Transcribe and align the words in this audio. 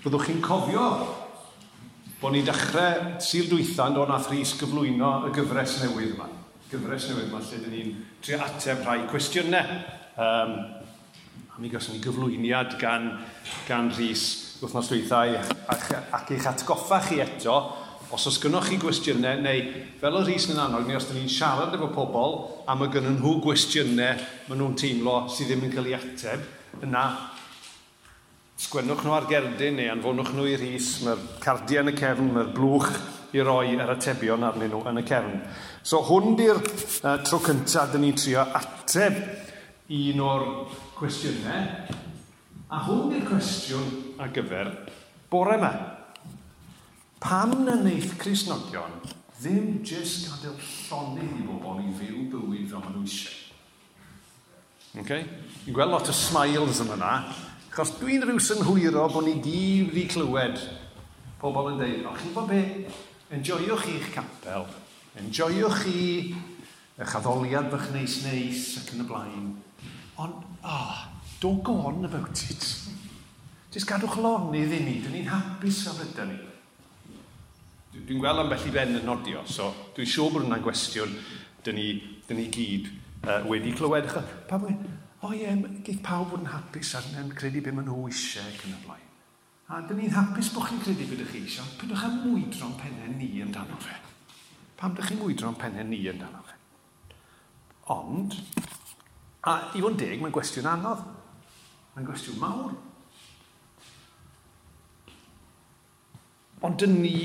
Byddwch 0.00 0.30
chi'n 0.30 0.38
cofio 0.40 0.84
bod 2.22 2.32
ni 2.32 2.40
dechrau 2.40 3.18
Sir 3.20 3.50
Dwythan 3.50 3.98
o'n 4.00 4.12
ath 4.14 4.30
Rhys 4.30 4.54
gyflwyno 4.56 5.10
y 5.28 5.32
gyfres 5.36 5.74
newydd 5.82 6.14
yma. 6.14 6.28
Gyfres 6.70 7.10
newydd 7.10 7.26
yma 7.26 7.40
lle 7.44 7.58
dyn 7.60 7.74
ni'n 7.74 7.90
trio 8.24 8.38
ateb 8.46 8.80
rhai 8.86 9.02
cwestiynau. 9.10 9.74
Um, 10.16 10.54
a 11.52 11.60
mi 11.60 11.68
gosod 11.68 11.98
ni 11.98 12.00
gyflwyniad 12.00 12.78
gan, 12.80 13.10
gan 13.68 13.90
Rhys 13.92 14.22
wythnos 14.62 14.88
dwythau 14.88 15.36
ac, 15.36 15.84
ac 16.16 16.32
eich 16.32 16.48
atgoffa 16.48 17.02
chi 17.04 17.20
eto 17.20 17.58
os 18.10 18.24
oes 18.30 18.40
gynnwch 18.40 18.70
chi 18.70 18.78
gwestiynau, 18.80 19.42
neu 19.44 19.60
fel 20.00 20.16
yr 20.22 20.24
Rhys 20.30 20.48
yn 20.48 20.62
annog 20.64 20.88
ni, 20.88 20.96
os 20.96 21.10
ydym 21.10 21.20
ni'n 21.20 21.34
siarad 21.34 21.76
efo 21.76 21.90
pobl 21.92 22.38
am 22.72 22.86
y 22.86 22.88
gynnyn 22.96 23.20
nhw 23.20 23.36
gwestiynau 23.44 24.24
maen 24.48 24.64
nhw'n 24.64 24.80
teimlo 24.80 25.18
sydd 25.28 25.52
ddim 25.52 25.68
yn 25.68 25.76
cael 25.76 25.92
ei 25.92 25.98
ateb, 25.98 26.48
yna 26.88 27.04
Sgwennwch 28.60 29.06
nhw 29.06 29.14
ar 29.16 29.24
gerdyn 29.24 29.78
neu 29.78 29.88
anfonwch 29.88 30.34
nhw 30.36 30.42
i 30.50 30.56
rhys, 30.60 30.88
mae'r 31.00 31.20
cardiau 31.40 31.80
yn 31.80 31.92
y 31.94 31.96
cefn, 31.96 32.26
mae'r 32.34 32.50
blwch 32.52 32.90
i 33.32 33.40
roi 33.46 33.70
yr 33.72 33.92
atebion 33.94 34.44
arnyn 34.44 34.68
nhw 34.74 34.82
yn 34.90 35.00
y 35.00 35.04
cefn. 35.08 35.38
So 35.80 36.02
hwn 36.04 36.36
di'r 36.36 36.60
uh, 36.60 37.14
tro 37.24 37.38
cyntaf 37.46 37.94
dyn 37.94 38.04
ni'n 38.04 38.18
trio 38.20 38.44
ateb 38.58 39.16
un 39.96 40.20
o'r 40.26 40.44
cwestiynau. 40.98 41.96
A 42.68 42.82
hwn 42.84 43.14
di'r 43.14 43.24
cwestiwn 43.30 44.20
a 44.20 44.28
gyfer 44.34 44.74
bore 45.32 45.56
yma. 45.56 45.72
Pam 47.24 47.62
na 47.64 47.78
wneith 47.80 48.12
Cresnogion 48.20 48.98
ddim 49.40 49.78
jyst 49.88 50.28
gadael 50.28 50.60
llonydd 50.60 51.38
i 51.40 51.46
bobl 51.46 51.80
i 51.80 51.94
fyw 51.96 52.26
bywyd 52.34 52.68
fel 52.68 52.84
maen 52.84 52.98
nhw 52.98 53.06
eisiau? 53.08 53.38
Okay? 55.00 55.24
Ni'n 55.64 55.72
gweld 55.72 55.94
lot 55.94 56.12
o 56.12 56.16
smiles 56.16 56.82
yn 56.84 56.92
yna, 56.98 57.14
Cos 57.80 57.94
dwi'n 57.96 58.20
rhyw 58.20 58.36
synhwyro 58.44 59.06
bod 59.08 59.24
ni 59.24 59.38
gyd 59.40 59.94
wedi 59.94 60.02
clywed 60.12 60.58
pobl 61.40 61.70
yn 61.70 61.78
dweud, 61.80 62.02
o, 62.04 62.12
chi'n 62.12 62.34
bod 62.34 62.50
be? 62.50 62.58
Enjoywch 63.32 63.86
chi'ch 63.86 64.10
capel. 64.12 64.66
Enjoywch 65.16 65.78
chi 65.86 66.02
eich 67.00 67.16
addoliad 67.16 67.70
bych 67.72 67.88
neis 67.94 68.18
neis 68.26 68.66
ac 68.82 68.92
yn 68.92 69.00
y 69.00 69.08
blaen. 69.08 69.48
Ond, 70.20 70.44
oh, 70.60 71.00
don't 71.40 71.64
go 71.64 71.78
on 71.88 72.04
about 72.04 72.44
it. 72.52 72.68
Just 73.72 73.88
gadwch 73.88 74.20
lonydd 74.20 74.76
i 74.76 74.84
ni, 74.84 75.00
dyn 75.00 75.16
ni'n 75.16 75.32
hapus 75.32 75.80
fel 75.88 76.04
ydy 76.04 76.30
ni. 76.34 76.40
Dwi'n 77.96 78.20
gweld 78.20 78.44
am 78.44 78.56
i 78.60 78.74
ben 78.76 78.98
yn 79.00 79.08
nodio, 79.08 79.48
so 79.48 79.72
dwi'n 79.96 80.16
siŵr 80.18 80.34
bod 80.36 80.50
hwnna'n 80.50 80.68
gwestiwn 80.68 81.16
dyn 81.64 81.80
ni, 81.80 81.92
dyn 82.28 82.44
ni 82.44 82.50
gyd 82.52 82.92
uh, 83.24 83.38
wedi 83.48 83.72
clywed. 83.72 84.12
Pa, 84.52 84.60
o 85.20 85.32
ie, 85.36 85.52
geith 85.84 86.02
pawb 86.04 86.32
fod 86.32 86.44
yn 86.44 86.50
hapus 86.52 86.94
ar 86.96 87.08
yna'n 87.10 87.32
credu 87.36 87.62
beth 87.64 87.76
maen 87.76 87.88
nhw 87.90 88.06
eisiau 88.08 88.46
ac 88.48 88.66
yn 88.66 88.76
y 88.76 88.82
blaen. 88.86 89.08
A 89.70 89.80
dyn 89.86 90.00
ni'n 90.00 90.14
hapus 90.16 90.52
bod 90.54 90.68
chi'n 90.68 90.80
credu 90.84 91.04
beth 91.04 91.16
ydych 91.18 91.32
chi 91.34 91.42
eisiau, 91.44 91.72
pwydwch 91.80 92.04
am 92.06 92.20
mwydro'n 92.24 92.76
pennau 92.80 93.12
ni 93.14 93.30
yn 93.44 93.52
dan 93.54 93.74
fe. 93.84 93.96
Pam 94.80 94.96
ydych 94.96 95.10
chi'n 95.10 95.20
mwydro'n 95.20 95.58
pennau 95.60 95.88
ni 95.90 96.00
yn 96.10 96.22
dan 96.22 96.38
fe? 96.46 96.56
Ond, 97.92 98.38
a 99.44 99.56
i 99.74 99.82
fod 99.82 99.92
yn 99.92 100.00
deg, 100.00 100.22
mae'n 100.22 100.34
gwestiwn 100.34 100.70
anodd. 100.72 101.04
Mae'n 101.96 102.08
gwestiwn 102.08 102.40
mawr. 102.40 102.78
Ond 106.64 106.80
dyn 106.80 106.98
ni 107.00 107.20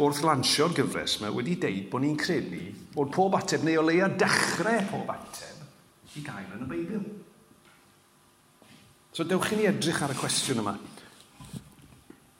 wrth 0.00 0.22
lansio'r 0.24 0.72
gyfres 0.76 1.18
yma 1.18 1.30
wedi 1.34 1.58
deud 1.60 1.88
bod 1.92 2.04
ni'n 2.04 2.16
credu 2.20 2.60
bod 2.94 3.10
pob 3.12 3.36
ateb, 3.36 3.64
neu 3.66 3.82
o 3.82 3.84
leia 3.84 4.08
dechrau 4.08 4.80
pob 4.88 5.10
ateb, 5.12 5.59
i 6.18 6.24
gael 6.26 6.54
yn 6.56 6.64
y 6.64 6.70
Beibl. 6.70 7.04
So 9.14 9.26
dewch 9.26 9.52
i 9.54 9.58
ni 9.58 9.68
edrych 9.70 10.02
ar 10.04 10.14
y 10.14 10.18
cwestiwn 10.18 10.62
yma. 10.62 10.76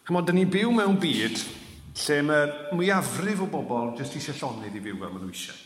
Chymod, 0.06 0.26
dyn 0.26 0.38
ni 0.40 0.46
byw 0.50 0.70
mewn 0.74 0.98
byd 1.02 1.38
lle 2.00 2.18
mae'r 2.26 2.52
mwyafrif 2.74 3.42
o 3.44 3.48
bobl 3.50 3.94
jyst 3.98 4.16
eisiau 4.18 4.38
llonydd 4.38 4.78
i 4.78 4.82
fyw 4.82 4.98
fel 4.98 5.12
maen 5.12 5.24
nhw 5.24 5.34
eisiau. 5.34 5.56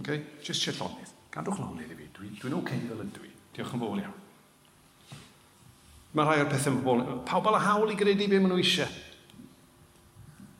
Okay? 0.00 0.22
Jyst 0.42 0.54
eisiau 0.54 0.78
llonydd. 0.80 1.14
Gadwch 1.34 1.60
llonydd 1.60 1.90
i 1.90 1.98
fi. 1.98 2.10
Dwi'n 2.14 2.34
dwi, 2.34 2.40
dwi 2.40 2.52
oce 2.52 2.60
okay 2.60 2.84
fel 2.88 3.02
ydw 3.04 3.26
i. 3.26 3.32
Diolch 3.54 3.74
yn 3.74 3.82
fawr 3.82 4.02
iawn. 4.02 4.20
Mae 6.14 6.28
rhai 6.28 6.44
o'r 6.44 6.50
pethau 6.50 6.74
yn 6.74 6.84
pobl... 6.86 7.02
Pawb 7.26 7.50
ala 7.50 7.62
hawl 7.62 7.90
i 7.90 7.98
gredu 7.98 8.28
beth 8.30 8.42
maen 8.42 8.54
nhw 8.54 8.60
eisiau. 8.62 9.00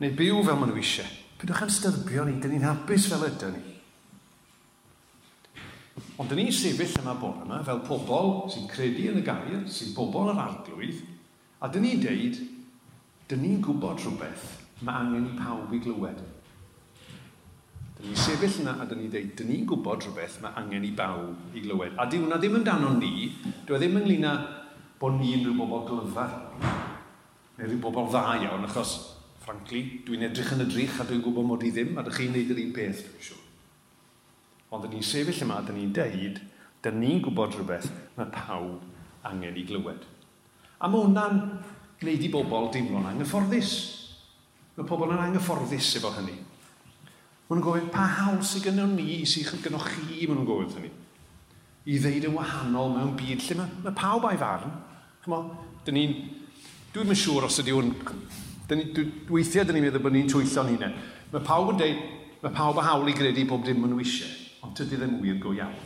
Neu 0.02 0.16
byw 0.18 0.42
fel 0.46 0.58
maen 0.58 0.74
nhw 0.74 0.82
eisiau. 0.82 1.20
Pwydwch 1.38 1.62
yn 1.66 1.74
styrbio 1.78 2.26
ni. 2.26 2.40
Dyn 2.42 2.56
ni'n 2.56 2.66
hapus 2.66 3.06
fel 3.12 3.26
ydyn 3.30 3.54
ni. 3.54 3.73
Ond 5.94 6.30
dyn 6.30 6.40
ni'n 6.42 6.54
sefyll 6.54 6.96
yma 7.00 7.14
bore 7.18 7.44
yma 7.44 7.60
fel 7.66 7.80
pobl 7.86 8.32
sy'n 8.50 8.66
credu 8.70 9.12
yn 9.12 9.20
y 9.20 9.24
gair, 9.26 9.60
sy'n 9.70 9.92
bobl 9.94 10.32
yr 10.32 10.40
arglwydd, 10.42 11.02
a 11.62 11.70
dyn 11.70 11.86
ni'n 11.86 12.02
deud, 12.02 12.40
dyn 13.30 13.42
ni'n 13.42 13.60
gwybod 13.62 14.02
rhywbeth 14.02 14.48
mae 14.86 15.04
angen 15.04 15.28
i 15.30 15.36
pawb 15.38 15.70
i 15.74 15.80
glywed. 15.84 16.18
Dyn 17.98 18.10
ni'n 18.10 18.18
sefyll 18.24 18.58
yna 18.64 18.74
a 18.82 18.88
dyn 18.90 19.04
ni'n 19.04 19.12
deud, 19.14 19.30
dyn 19.38 19.50
ni'n 19.52 19.68
gwybod 19.70 20.02
rhywbeth 20.02 20.40
mae 20.42 20.58
angen 20.64 20.88
i 20.88 20.90
bawb 20.98 21.54
i 21.54 21.62
glywed. 21.62 21.94
A 21.94 22.08
di 22.10 22.18
hwnna 22.18 22.40
ddim 22.42 22.58
yn 22.58 22.64
amdano 22.64 22.90
ni, 22.98 23.30
dwi 23.68 23.78
e 23.78 23.82
ddim 23.84 24.02
ynglyn 24.02 24.28
â 24.32 24.34
bod 24.98 25.20
ni'n 25.20 25.46
rhyw 25.46 25.54
bobl 25.62 25.86
glyfar, 25.92 26.34
neu 27.54 27.70
rhyw 27.70 27.80
bobl 27.86 28.10
dda 28.10 28.26
iawn, 28.42 28.66
achos, 28.66 28.98
frankly, 29.46 29.86
dwi'n 30.08 30.26
edrych 30.26 30.56
yn 30.58 30.66
edrych 30.66 30.98
a 30.98 31.06
dwi'n 31.06 31.22
gwybod 31.22 31.50
mod 31.54 31.66
i 31.66 31.70
ddim, 31.70 31.94
a 31.98 32.06
dych 32.06 32.18
chi'n 32.18 32.34
neud 32.34 32.54
yr 32.54 32.62
un 32.66 32.74
peth, 32.74 33.06
dwi'n 33.06 33.26
siŵr. 33.30 33.43
Ond 34.72 34.84
dyn 34.84 34.96
ni'n 34.96 35.06
sefyll 35.06 35.44
yma, 35.44 35.60
dyn 35.66 35.78
ni'n 35.78 35.92
deud, 35.94 36.40
dyn 36.84 37.00
ni'n 37.00 37.22
gwybod 37.24 37.56
rhywbeth 37.56 37.90
mae 38.16 38.30
pawb 38.32 38.82
angen 39.28 39.56
i 39.58 39.64
glywed. 39.68 40.04
A 40.80 40.88
mae 40.90 41.04
hwnna'n 41.04 41.38
gwneud 42.00 42.24
i 42.26 42.30
bobl 42.32 42.70
deimlo'n 42.74 43.12
anghyfforddus. 43.12 43.72
Mae 44.76 44.88
pobl 44.88 45.14
yn 45.14 45.22
anghyfforddus 45.22 45.94
efo 46.00 46.10
hynny. 46.16 46.34
Mae 47.44 47.56
nhw'n 47.56 47.64
gofyn 47.64 47.90
pa 47.94 48.06
hawl 48.18 48.40
sydd 48.44 48.68
gynnon 48.68 48.94
ni 48.98 49.20
i 49.20 49.28
sy'ch 49.28 49.54
gynnoch 49.64 49.88
chi, 49.92 50.24
mae 50.26 50.34
nhw'n 50.34 50.48
gofyn 50.48 50.78
hynny. 50.78 50.92
I 51.84 51.98
ddeud 52.00 52.30
yn 52.30 52.36
wahanol 52.38 52.94
mewn 52.94 53.12
byd 53.18 53.44
lle 53.44 53.58
mae, 53.60 53.80
mae 53.84 53.96
pawb 53.96 54.24
a'i 54.28 54.40
farn. 54.40 54.72
Chymo, 55.24 55.42
dyn 55.84 55.98
ni'n... 55.98 56.14
Dwi'n 56.94 57.08
mynd 57.10 57.20
siŵr 57.20 57.48
os 57.48 57.60
ydy 57.60 57.74
hwn... 57.74 57.92
Dyn 58.68 58.80
ni, 58.80 59.04
weithiau 59.28 59.66
dyn 59.68 59.76
ni'n 59.76 59.88
meddwl 59.88 60.04
bod 60.04 60.14
ni'n 60.16 60.30
twyllo'n 60.30 60.70
hunain. 60.72 60.94
Mae 61.32 61.44
pawb 61.44 61.74
yn 61.74 61.80
deud, 61.80 62.00
mae 62.40 62.54
pawb 62.54 62.80
a 62.80 62.86
hawl 62.86 63.10
i 63.10 63.16
gredu 63.16 63.44
bob 63.48 63.64
dim 63.66 63.82
maen 63.82 63.92
nhw 63.92 64.00
eisiau. 64.04 64.43
Ond 64.64 64.72
tydy 64.78 64.96
ddim 64.98 65.20
wir 65.22 65.36
go 65.42 65.52
iawn. 65.52 65.76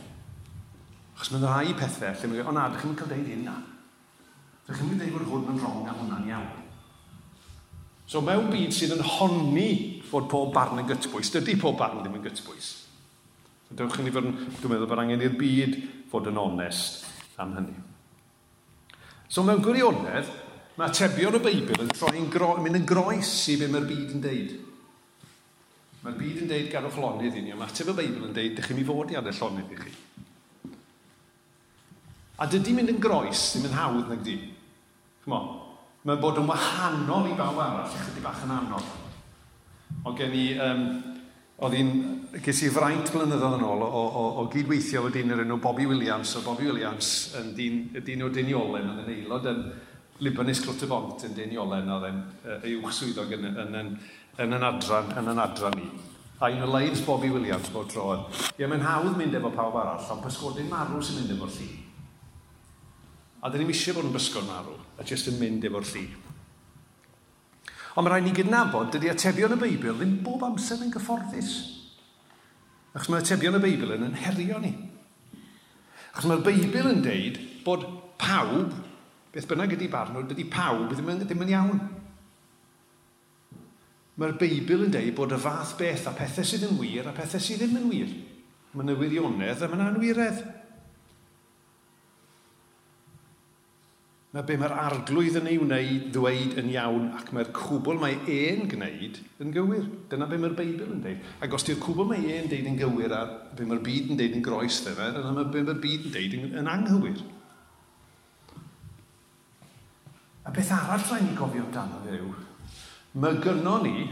Achos 1.17 1.33
mae'n 1.33 1.45
rhai 1.45 1.75
pethau 1.75 2.15
lle 2.15 2.31
mae'n 2.31 2.47
o 2.47 2.55
na, 2.55 2.69
ddech 2.71 2.85
chi'n 2.85 2.97
cael 2.99 3.11
deud 3.11 3.27
hyn 3.27 3.45
na. 3.47 3.57
Ddech 4.65 4.79
chi'n 4.79 4.87
mynd 4.87 5.03
deud 5.03 5.15
bod 5.17 5.27
hwn 5.27 5.49
yn 5.53 5.63
rong 5.65 5.89
a 5.89 5.95
hwnna'n 5.97 6.29
iawn. 6.31 6.49
So 8.09 8.23
mewn 8.25 8.47
byd 8.49 8.71
sydd 8.73 8.95
yn 8.95 9.03
honni 9.05 9.69
fod 10.09 10.29
pob 10.31 10.53
barn 10.55 10.79
yn 10.81 10.87
gytbwys, 10.89 11.29
dydy 11.35 11.59
pob 11.61 11.75
barn 11.77 11.99
ddim 11.99 12.15
yn 12.17 12.23
gytbwys. 12.25 12.69
Dewch 13.69 13.99
chi'n 13.99 14.09
fod 14.15 14.25
yn, 14.25 14.37
dwi'n 14.57 14.71
meddwl 14.71 14.89
bod 14.89 15.03
angen 15.03 15.21
i'r 15.27 15.35
byd 15.37 15.75
fod 16.09 16.31
yn 16.31 16.39
onest 16.41 17.03
am 17.37 17.53
hynny. 17.59 17.75
So 19.29 19.43
mewn 19.45 19.61
gwirionedd, 19.61 20.31
mae 20.79 20.89
atebion 20.89 21.37
y 21.37 21.43
Beibl 21.43 21.83
yn 21.83 21.91
troi'n 21.93 22.31
mynd 22.63 22.79
yn 22.79 22.87
groes 22.89 23.29
i 23.53 23.59
beth 23.59 23.75
mae'r 23.75 23.85
byd 23.91 24.15
yn 24.15 24.23
deud. 24.23 24.55
Mae'r 26.03 26.15
byd 26.15 26.43
yn 26.45 26.51
deud 26.51 26.69
gadwch 26.71 26.99
lonydd 27.01 27.35
i 27.35 27.41
ni, 27.43 27.51
ond 27.55 27.65
ateb 27.65 27.91
y 27.91 27.95
Beibl 27.97 28.29
yn 28.29 28.35
deud, 28.35 28.53
dych 28.55 28.69
chi'n 28.69 28.77
mi 28.79 28.85
fod 28.87 29.11
i 29.11 29.17
adael 29.19 29.35
llonydd 29.35 29.73
i 29.75 29.79
chi. 29.81 29.95
A 32.39 32.47
dydy 32.47 32.75
mynd 32.75 32.93
yn 32.93 33.01
groes, 33.03 33.49
ddim 33.51 33.67
yn 33.67 33.75
hawdd 33.75 34.13
nag 34.13 34.21
di. 34.23 34.37
Come 35.25 35.35
on. 35.35 35.49
Mae 36.07 36.21
bod 36.23 36.39
yn 36.39 36.47
wahanol 36.47 37.27
i 37.27 37.35
bawb 37.35 37.59
arall, 37.59 37.91
chydig 37.91 38.23
bach 38.23 38.45
yn 38.45 38.53
anodd. 38.55 38.93
O 40.07 40.13
gen 40.15 40.37
i, 40.37 40.45
um, 40.63 40.85
oedd 41.59 41.75
hi'n, 41.75 41.91
ges 42.45 42.61
i 42.63 42.69
fraint 42.71 43.11
blynyddoedd 43.11 43.57
yn 43.57 43.65
ôl 43.67 43.83
o, 43.83 43.89
o, 43.89 44.03
o, 44.21 44.23
o 44.39 44.45
gydweithio 44.53 45.03
o 45.03 45.11
dyn 45.11 45.35
yr 45.35 45.43
enw 45.43 45.59
Bobby 45.59 45.89
Williams, 45.89 46.31
o 46.39 46.45
Bobby 46.45 46.69
Williams 46.69 47.11
yn 47.41 47.51
dyn, 47.57 47.81
dyn 48.07 48.23
o 48.23 48.31
Deiniolen, 48.31 48.87
oedd 48.93 49.03
yn 49.03 49.17
aelod 49.17 49.51
yn 49.51 49.61
Libanus 50.23 50.63
Clwtebont 50.63 51.27
yn 51.27 51.35
Deiniolen, 51.35 51.91
oedd 51.91 52.07
yn 52.13 52.23
uh, 52.23 52.63
uwch 52.77 52.95
swyddog 52.95 53.35
yn, 53.35 53.51
yn, 53.51 53.77
yn, 53.81 53.91
yn 54.39 54.55
yn 54.55 54.63
adran, 54.63 55.11
yn 55.19 55.33
yn 55.33 55.41
adran 55.43 55.75
ni. 55.75 55.89
A 56.39 56.47
un 56.47 56.63
o 56.63 56.69
leids 56.71 57.01
Bobby 57.03 57.29
Williams 57.33 57.67
bod 57.73 57.89
tro 57.91 58.05
yn. 58.13 58.21
Ie, 58.55 58.67
mae'n 58.67 58.85
hawdd 58.85 59.17
mynd 59.19 59.35
efo 59.35 59.51
pawb 59.51 59.75
arall, 59.81 60.05
ond 60.13 60.23
bysgodyn 60.23 60.69
marw 60.71 61.01
sy'n 61.03 61.19
mynd 61.19 61.33
efo'r 61.35 61.51
lli. 61.57 61.69
A 63.43 63.51
dyn 63.51 63.65
ni'n 63.65 63.73
eisiau 63.73 63.97
bod 63.97 64.07
yn 64.07 64.15
bysgod 64.15 64.47
marw, 64.47 64.77
a 64.95 65.07
jyst 65.07 65.27
yn 65.31 65.39
mynd 65.41 65.67
efo'r 65.67 65.87
lli. 65.91 66.05
Ond 67.97 68.05
mae 68.05 68.13
rhaid 68.13 68.29
ni 68.29 68.35
gydnabod, 68.37 68.93
dydy 68.93 69.11
atebion 69.11 69.57
y 69.57 69.59
Beibl 69.59 69.97
ddim 69.97 70.15
bob 70.23 70.45
amser 70.47 70.79
yn 70.85 70.93
gyfforddus. 70.93 71.53
Achos 72.93 73.11
mae 73.11 73.19
atebion 73.19 73.59
y 73.59 73.63
Beibl 73.65 73.91
yn 73.97 74.15
herio 74.23 74.63
ni. 74.63 74.71
Achos 76.13 76.29
mae'r 76.29 76.45
Beibl 76.47 76.93
yn 76.93 77.03
deud 77.03 77.41
bod 77.65 77.83
pawb, 78.21 78.71
beth 79.33 79.47
bynnag 79.49 79.75
ydy 79.75 79.91
barnwr, 79.91 80.29
dydy 80.29 80.47
pawb 80.47 80.93
ddim 80.93 81.11
yn, 81.11 81.25
ddim 81.25 81.43
yn 81.43 81.57
iawn 81.57 81.81
mae'r 84.19 84.35
Beibl 84.39 84.85
yn 84.85 84.93
deud 84.93 85.13
bod 85.15 85.33
y 85.35 85.39
fath 85.39 85.77
beth 85.79 86.09
a 86.09 86.15
pethau 86.15 86.47
sydd 86.47 86.67
yn 86.67 86.79
wir 86.79 87.07
a 87.07 87.15
pethau 87.15 87.41
sydd 87.41 87.63
ddim 87.63 87.77
yn 87.79 87.91
wir. 87.91 88.15
Mae 88.73 88.85
yna 88.85 88.97
wirionedd 88.99 89.63
a 89.63 89.69
mae'n 89.71 89.85
anwiredd. 89.87 90.41
Mae 94.29 94.45
be 94.45 94.59
mae'r 94.61 94.75
arglwydd 94.77 95.39
yn 95.39 95.47
ei 95.49 95.55
wneud 95.57 96.09
ddweud 96.13 96.51
yn 96.61 96.67
iawn 96.75 97.07
ac 97.17 97.31
mae'r 97.33 97.47
cwbl 97.55 97.97
mae 98.03 98.19
e'n 98.29 98.67
gwneud 98.69 99.17
yn 99.41 99.55
gywir. 99.55 99.87
Dyna 100.11 100.27
be 100.29 100.37
mae'r 100.43 100.53
Beibl 100.59 100.91
yn 100.91 101.01
dweud. 101.01 101.23
Ac 101.41 101.55
os 101.57 101.65
di'r 101.65 101.79
cwbl 101.81 102.11
mae 102.11 102.35
e'n 102.35 102.51
dweud 102.51 102.69
yn 102.69 102.77
gywir 102.77 103.15
a 103.15 103.23
be 103.57 103.65
mae'r 103.65 103.81
byd 103.87 104.11
yn 104.13 104.19
dweud 104.19 104.37
yn 104.37 104.45
groes 104.45 104.83
ddefa, 104.85 105.09
dyna 105.15 105.33
mae 105.33 105.49
be 105.55 105.63
mae'r 105.63 105.81
byd 105.87 106.05
yn 106.05 106.13
dweud 106.13 106.37
yn, 106.37 106.45
yn 106.61 106.69
anghywir. 106.75 107.23
A 110.45 110.53
beth 110.53 110.75
arall 110.75 111.07
rhaid 111.07 111.25
ni 111.25 111.33
gofio 111.39 111.65
amdano 111.65 112.03
yw, 112.19 112.29
Mae 113.17 113.39
gynno 113.41 113.79
ni, 113.81 114.05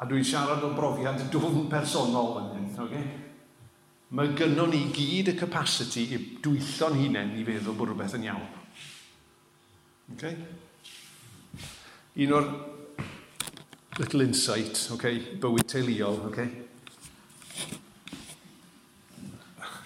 a 0.00 0.08
dwi'n 0.08 0.24
siarad 0.24 0.64
o 0.64 0.72
brofiad 0.76 1.20
dwfn 1.28 1.68
personol 1.72 2.38
yn 2.40 2.50
hyn, 2.54 2.72
okay? 2.86 3.04
mae 4.14 4.30
gynno 4.38 4.66
ni 4.70 4.84
gyd 4.94 5.32
y 5.32 5.34
capacity 5.38 6.04
i 6.14 6.18
dwyllo'n 6.42 7.00
hunain 7.00 7.32
i 7.34 7.44
feddwl 7.46 7.74
bod 7.74 7.90
rhywbeth 7.90 8.14
yn 8.18 8.28
iawn. 8.28 8.44
Okay? 10.14 10.36
Un 12.22 12.34
o'r 12.36 12.46
little 13.98 14.22
insight, 14.22 14.84
okay, 14.94 15.18
bywyd 15.42 15.66
teuluol, 15.70 16.20
okay? 16.28 16.46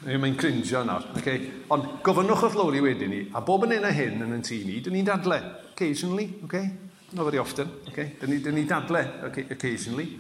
Mae'n 0.09 0.37
cringio 0.39 0.85
nawr, 0.87 1.09
okay? 1.19 1.41
Ond 1.73 1.89
gofynnwch 2.05 2.45
o'ch 2.51 2.59
lawr 2.59 2.77
i 2.77 2.85
wedyn 2.85 3.13
ni, 3.13 3.23
a 3.33 3.43
bob 3.45 3.65
yn 3.67 3.79
un 3.79 3.89
a 3.89 3.95
hyn 3.97 4.27
yn 4.27 4.37
y 4.37 4.43
tŷ 4.45 4.61
ni, 4.69 4.77
dyn 4.85 4.99
ni'n 4.99 5.09
dadle, 5.09 5.41
occasionally, 5.73 6.29
okay? 6.45 6.69
Not 7.13 7.25
very 7.25 7.39
often, 7.39 7.71
okay? 7.89 8.17
Dyn 8.21 8.31
ni, 8.31 8.41
dyn 8.45 8.55
ni 8.55 8.65
dadle 8.69 9.01
okay, 9.25 9.47
occasionally. 9.51 10.19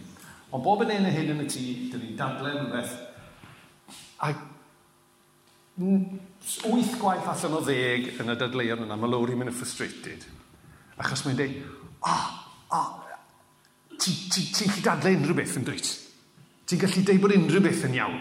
Ond 0.48 0.64
bob 0.64 0.86
yn 0.86 0.94
un 0.94 1.04
a 1.04 1.10
hyn 1.12 1.34
yn 1.34 1.42
y 1.44 1.48
tŷ, 1.50 1.64
dyn 1.92 2.00
ni'n 2.06 2.16
dadle 2.16 2.54
yn 2.54 2.62
rhywbeth. 2.62 2.94
A 4.24 4.32
wyth 5.78 6.94
gwaith 6.98 7.28
allan 7.28 7.58
o 7.58 7.60
ddeg 7.66 8.08
yn 8.22 8.32
y 8.32 8.38
dadleuon 8.40 8.86
yna, 8.86 8.96
mae 8.96 9.12
Lowry 9.12 9.36
mynd 9.36 9.52
yn 9.52 9.58
frustrated. 9.58 10.24
Achos 10.98 11.26
mae'n 11.26 11.36
dweud, 11.38 11.60
oh, 12.08 12.24
oh, 12.74 12.88
ti'n 14.00 14.24
ti, 14.32 14.48
ti 14.48 14.70
gallu 14.70 14.86
dadle 14.88 15.14
unrhyw 15.18 15.38
beth 15.42 15.60
yn 15.60 15.68
dweud. 15.68 15.92
Ti'n 16.68 16.82
gallu 16.86 17.04
deud 17.04 17.22
bod 17.22 17.36
unrhyw 17.36 17.64
beth 17.68 17.84
yn 17.90 18.00
iawn. 18.00 18.18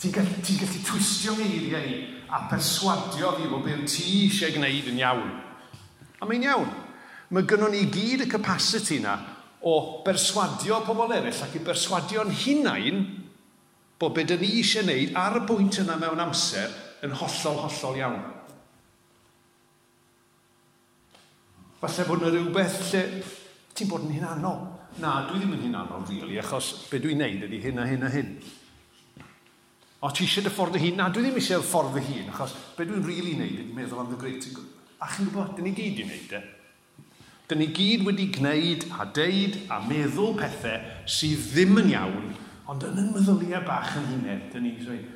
Ti'n 0.00 0.16
gallu, 0.16 0.40
ti 0.48 0.56
gallu 0.62 0.84
twistio 0.88 1.36
eiriau 1.44 1.94
a 2.32 2.46
perswadio 2.48 3.36
fi 3.36 3.52
bod 3.52 3.68
beth 3.68 3.84
ti 3.92 4.08
eisiau 4.24 4.56
gwneud 4.56 4.88
yn 4.94 5.04
iawn. 5.04 5.32
A 6.18 6.26
mae'n 6.26 6.48
iawn 6.48 6.76
mae 7.34 7.44
gynnon 7.48 7.74
ni 7.74 7.84
gyd 7.92 8.24
y 8.24 8.30
capacity 8.30 9.00
na 9.04 9.18
o 9.68 10.02
berswadio 10.06 10.80
pobl 10.86 11.12
eraill 11.16 11.44
ac 11.44 11.56
i 11.58 11.62
berswadio'n 11.64 12.30
hunain 12.44 13.02
bod 13.98 14.14
beth 14.14 14.36
ni 14.38 14.52
eisiau 14.60 14.86
wneud 14.86 15.16
ar 15.18 15.40
y 15.40 15.44
bwynt 15.48 15.80
yna 15.82 15.98
mewn 15.98 16.22
amser 16.22 16.70
yn 17.04 17.14
hollol, 17.18 17.58
hollol 17.66 17.98
iawn. 17.98 18.20
Falle 21.78 22.06
bod 22.06 22.22
yna 22.22 22.30
rhywbeth 22.34 22.78
lle 22.92 23.02
ti'n 23.74 23.90
bod 23.90 24.06
yn 24.06 24.16
hunanol. 24.18 24.64
Na, 25.02 25.28
dwi 25.28 25.42
ddim 25.42 25.52
yn 25.54 25.66
hunanol, 25.66 26.06
really, 26.08 26.38
achos 26.40 26.72
be 26.90 26.98
dwi'n 27.02 27.20
neud 27.22 27.44
ydy 27.46 27.60
hyn 27.62 27.82
a 27.82 27.86
hyn 27.86 28.06
a 28.06 28.10
hyn. 28.10 28.32
O, 29.98 30.10
ti 30.14 30.24
eisiau 30.24 30.46
dy 30.46 30.54
ffordd 30.54 30.78
y 30.78 30.84
hun? 30.86 30.96
Na, 30.98 31.10
dwi 31.10 31.26
ddim 31.26 31.38
eisiau 31.38 31.62
ffordd 31.66 31.98
y 31.98 32.04
hun, 32.06 32.30
achos 32.32 32.54
be 32.78 32.86
dwi'n 32.86 33.04
really 33.06 33.34
neud 33.38 33.58
ydy 33.64 33.74
meddwl 33.76 34.02
am 34.02 34.10
the 34.14 34.18
great 34.18 34.46
good. 34.54 34.70
A 35.02 35.10
chi'n 35.10 35.28
gwybod, 35.28 35.54
dyn 35.58 35.68
ni 35.68 35.74
gyd 35.74 36.02
i 36.02 36.06
wneud 36.06 36.34
e. 36.38 36.40
Eh? 36.40 36.57
Dyn 37.48 37.62
ni 37.62 37.70
gyd 37.72 38.04
wedi 38.04 38.26
gwneud 38.36 38.84
a 39.00 39.06
deud 39.16 39.54
a 39.72 39.78
meddwl 39.88 40.34
pethau 40.36 40.82
sydd 41.08 41.46
ddim 41.54 41.80
yn 41.80 41.94
iawn, 41.94 42.26
ond 42.68 42.84
yn 42.84 43.00
yn 43.00 43.08
meddyliau 43.14 43.64
bach 43.64 43.94
yn 43.96 44.10
hunain, 44.10 44.42
dyn 44.52 44.66
ni'n 44.66 44.82
dweud, 44.82 45.06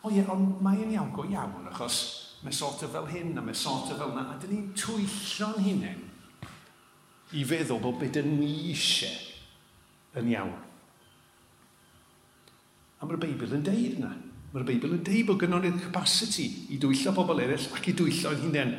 o 0.00 0.12
ie, 0.12 0.24
ond 0.32 0.62
mae'n 0.64 0.94
iawn 0.94 1.12
go 1.12 1.26
iawn, 1.28 1.68
achos 1.68 1.98
mae 2.42 2.56
sort 2.56 2.80
o 2.86 2.88
fel 2.90 3.10
hyn 3.12 3.36
a 3.36 3.44
mae 3.44 3.54
sort 3.54 3.92
o 3.92 3.98
fel 3.98 4.14
yna, 4.14 4.24
a 4.32 4.38
dyn 4.40 4.54
ni'n 4.54 4.72
twyllo'n 4.78 5.60
hunain 5.68 6.00
i 7.32 7.44
feddwl 7.48 7.80
bod 7.80 8.00
beth 8.00 8.18
yn 8.20 8.34
ni 8.40 8.50
eisiau 8.72 10.20
yn 10.20 10.32
iawn. 10.32 10.52
A 13.00 13.06
mae'r 13.08 13.20
Beibl 13.22 13.56
yn 13.56 13.64
deud 13.66 13.96
yna. 13.98 14.10
Mae'r 14.52 14.66
Beibl 14.68 14.92
yn 14.96 15.04
deud 15.06 15.26
bod 15.28 15.40
gynnon 15.40 15.64
ni'r 15.64 15.80
capacity 15.80 16.44
i 16.74 16.78
dwyllo 16.80 17.14
pobl 17.16 17.40
eraill 17.42 17.72
ac 17.76 17.88
i 17.88 17.94
dwyllo'n 17.98 18.42
hunain. 18.44 18.74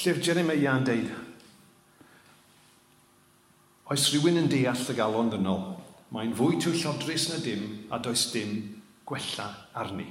Llyf 0.00 0.20
Jeremiah 0.22 0.76
yn 0.78 0.86
deud, 0.86 1.08
Oes 3.90 4.06
rhywun 4.12 4.38
yn 4.38 4.50
deall 4.50 4.88
y 4.92 4.94
galon 4.94 5.32
dynol, 5.32 5.62
Mae'n 6.10 6.32
fwy 6.34 6.56
tw 6.58 6.72
llodrus 6.74 7.28
na 7.30 7.36
dim 7.38 7.62
a 7.94 7.98
does 8.02 8.24
dim 8.32 8.56
gwella 9.06 9.46
arni. 9.78 10.08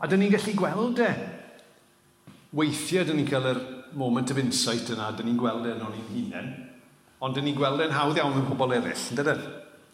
A 0.00 0.08
dyn 0.08 0.22
ni'n 0.22 0.32
gallu 0.32 0.54
gweld 0.56 1.02
e. 1.04 1.08
Weithiau 2.56 3.04
dyn 3.04 3.20
ni'n 3.20 3.28
cael 3.28 3.48
yr 3.50 3.60
moment 4.00 4.32
of 4.32 4.40
insight 4.40 4.88
yna, 4.94 5.10
dyn 5.12 5.28
ni'n 5.28 5.40
gweld 5.40 5.68
e 5.68 5.74
yn 5.74 5.84
o'n 5.84 5.98
i'n 5.98 6.08
hunain, 6.14 6.48
ond 7.20 7.36
dyn 7.36 7.44
ni'n 7.50 7.58
gweld 7.58 7.84
e'n 7.84 7.92
hawdd 7.92 8.22
iawn 8.22 8.32
mewn 8.38 8.48
pobl 8.48 8.72
eraill, 8.78 9.04
yn 9.12 9.20
dydyn? 9.20 9.44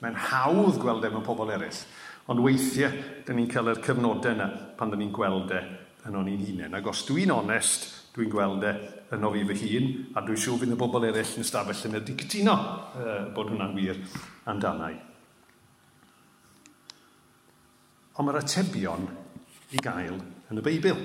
Mae'n 0.05 0.21
hawdd 0.29 0.79
gweld 0.85 1.09
e 1.09 1.11
mewn 1.11 1.27
pobl 1.27 1.51
eraill. 1.57 1.83
Ond 2.31 2.43
weithiau, 2.47 3.03
dyn 3.27 3.41
ni'n 3.41 3.51
cael 3.51 3.73
yr 3.73 3.83
cyfnodau 3.83 4.37
yna 4.37 4.49
pan 4.79 4.95
dyn 4.95 5.03
ni'n 5.03 5.15
gweld 5.19 5.51
e 5.51 5.65
yn 6.07 6.21
o'n 6.23 6.31
i'n 6.31 6.47
hunain. 6.47 6.79
Ac 6.79 6.93
os 6.95 7.03
dwi'n 7.11 7.35
onest, 7.35 7.91
dwi'n 8.17 8.33
gweld 8.33 8.65
e 8.65 8.73
yn 9.13 9.27
o 9.29 9.31
fi 9.35 9.43
fy 9.45 9.57
hun, 9.75 9.91
a 10.17 10.23
dwi'n 10.25 10.41
siŵr 10.41 10.63
fydd 10.63 10.73
y 10.73 10.79
bobl 10.81 11.05
eraill 11.05 11.35
yn 11.37 11.47
stafell 11.47 11.83
yn 11.89 11.99
ydy 12.01 12.17
cytuno 12.23 12.55
uh, 12.57 13.27
bod 13.37 13.53
hwnna'n 13.53 13.77
wir 13.77 14.01
amdanau. 14.49 14.97
Ond 18.17 18.25
mae'r 18.25 18.41
atebion 18.41 19.05
i 19.77 19.83
gael 19.85 20.17
yn 20.17 20.63
y 20.63 20.65
Beibl. 20.65 21.05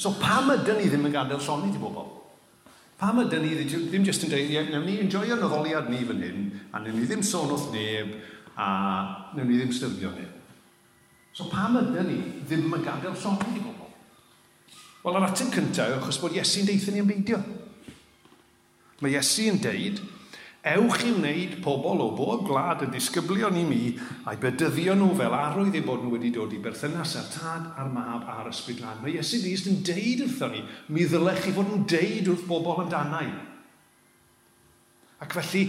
So 0.00 0.16
pam 0.18 0.50
ydyn 0.56 0.80
ni 0.80 0.90
ddim 0.90 1.06
yn 1.06 1.14
gadael 1.14 1.42
llonydd 1.44 1.78
i 1.78 1.84
bobl? 1.84 2.10
Pam 2.98 3.22
ydyn 3.22 3.44
ni 3.44 3.54
ddim 3.62 4.06
jyst 4.08 4.26
yn 4.26 4.32
dweud, 4.32 4.50
ie, 4.50 4.66
newn 4.72 4.86
ni 4.88 4.98
enjoio'n 5.04 5.46
oddoliad 5.46 5.90
ni 5.92 6.02
fan 6.08 6.22
hyn, 6.24 6.44
a 6.72 6.82
newn 6.82 6.98
ni 6.98 7.06
ddim 7.06 7.22
sôn 7.22 7.52
wrth 7.54 7.70
neb, 7.76 8.16
a 8.58 8.68
newn 9.36 9.52
ni 9.52 9.60
ddim 9.60 9.74
styfio 9.76 10.10
neb. 10.16 10.34
So 11.36 11.46
pam 11.52 11.78
ydyn 11.78 12.10
ni 12.10 12.20
ddim 12.42 12.72
yn 12.72 12.82
gadael 12.82 13.14
llonydd 13.14 13.60
i 13.60 13.62
bobl? 13.62 13.85
Wel, 15.06 15.20
yr 15.20 15.28
ateb 15.28 15.52
cyntaf 15.54 16.00
achos 16.00 16.16
bod 16.18 16.34
Iesu'n 16.34 16.66
deithio 16.66 16.90
ni 16.90 16.98
yn 16.98 17.06
beidio. 17.06 17.38
Mae 18.98 19.12
Iesu 19.14 19.44
yn 19.52 19.60
deud, 19.62 20.00
ewch 20.66 21.04
i 21.06 21.12
wneud 21.14 21.52
pobl 21.62 22.02
o 22.02 22.08
bob 22.18 22.42
gwlad 22.48 22.82
y 22.82 22.88
disgyblion 22.90 23.54
i 23.60 23.62
mi 23.68 23.78
a'i 24.26 24.40
bedyddio 24.42 24.96
nhw 24.98 25.12
fel 25.20 25.38
arwydd 25.38 25.78
ei 25.78 25.84
bod 25.86 26.02
nhw 26.02 26.10
wedi 26.16 26.32
dod 26.34 26.56
i 26.56 26.60
berthynas 26.64 27.14
a'r 27.20 27.30
tad 27.36 27.70
a'r 27.78 27.94
mab 27.94 28.26
a'r 28.34 28.50
ysbryd 28.50 28.82
lan. 28.82 28.98
Mae 29.04 29.14
Iesu 29.14 29.44
Grist 29.44 29.70
yn 29.70 29.78
deud 29.86 30.26
wrthon 30.26 30.56
ni, 30.56 30.66
mi 30.90 31.06
ddylech 31.06 31.42
chi 31.44 31.54
fod 31.54 31.70
yn 31.78 31.86
deud 31.94 32.34
wrth 32.34 32.46
bobl 32.50 32.82
amdanau. 32.88 33.32
Ac 35.22 35.38
felly, 35.38 35.68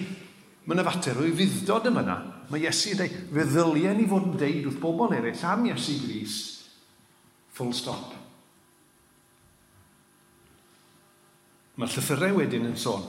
mae 0.66 0.80
yna 0.80 0.90
fater 0.90 1.22
o'i 1.22 1.36
fuddod 1.38 1.92
yma 1.92 2.08
yna. 2.08 2.22
Mae 2.50 2.66
Iesu 2.66 2.98
yn 2.98 3.06
deud, 3.06 3.26
fe 3.38 3.52
ddyliau 3.54 4.02
ni 4.02 4.10
fod 4.10 4.32
yn 4.32 4.40
deud 4.48 4.72
wrth 4.72 4.82
bobl 4.82 5.14
eraill 5.22 5.52
am 5.54 5.70
Iesu 5.70 6.02
Grist. 6.08 6.72
Full 7.54 7.78
stop. 7.78 8.24
Mae'r 11.78 11.94
llythyrau 11.94 12.40
wedyn 12.40 12.66
yn 12.72 12.78
sôn. 12.80 13.06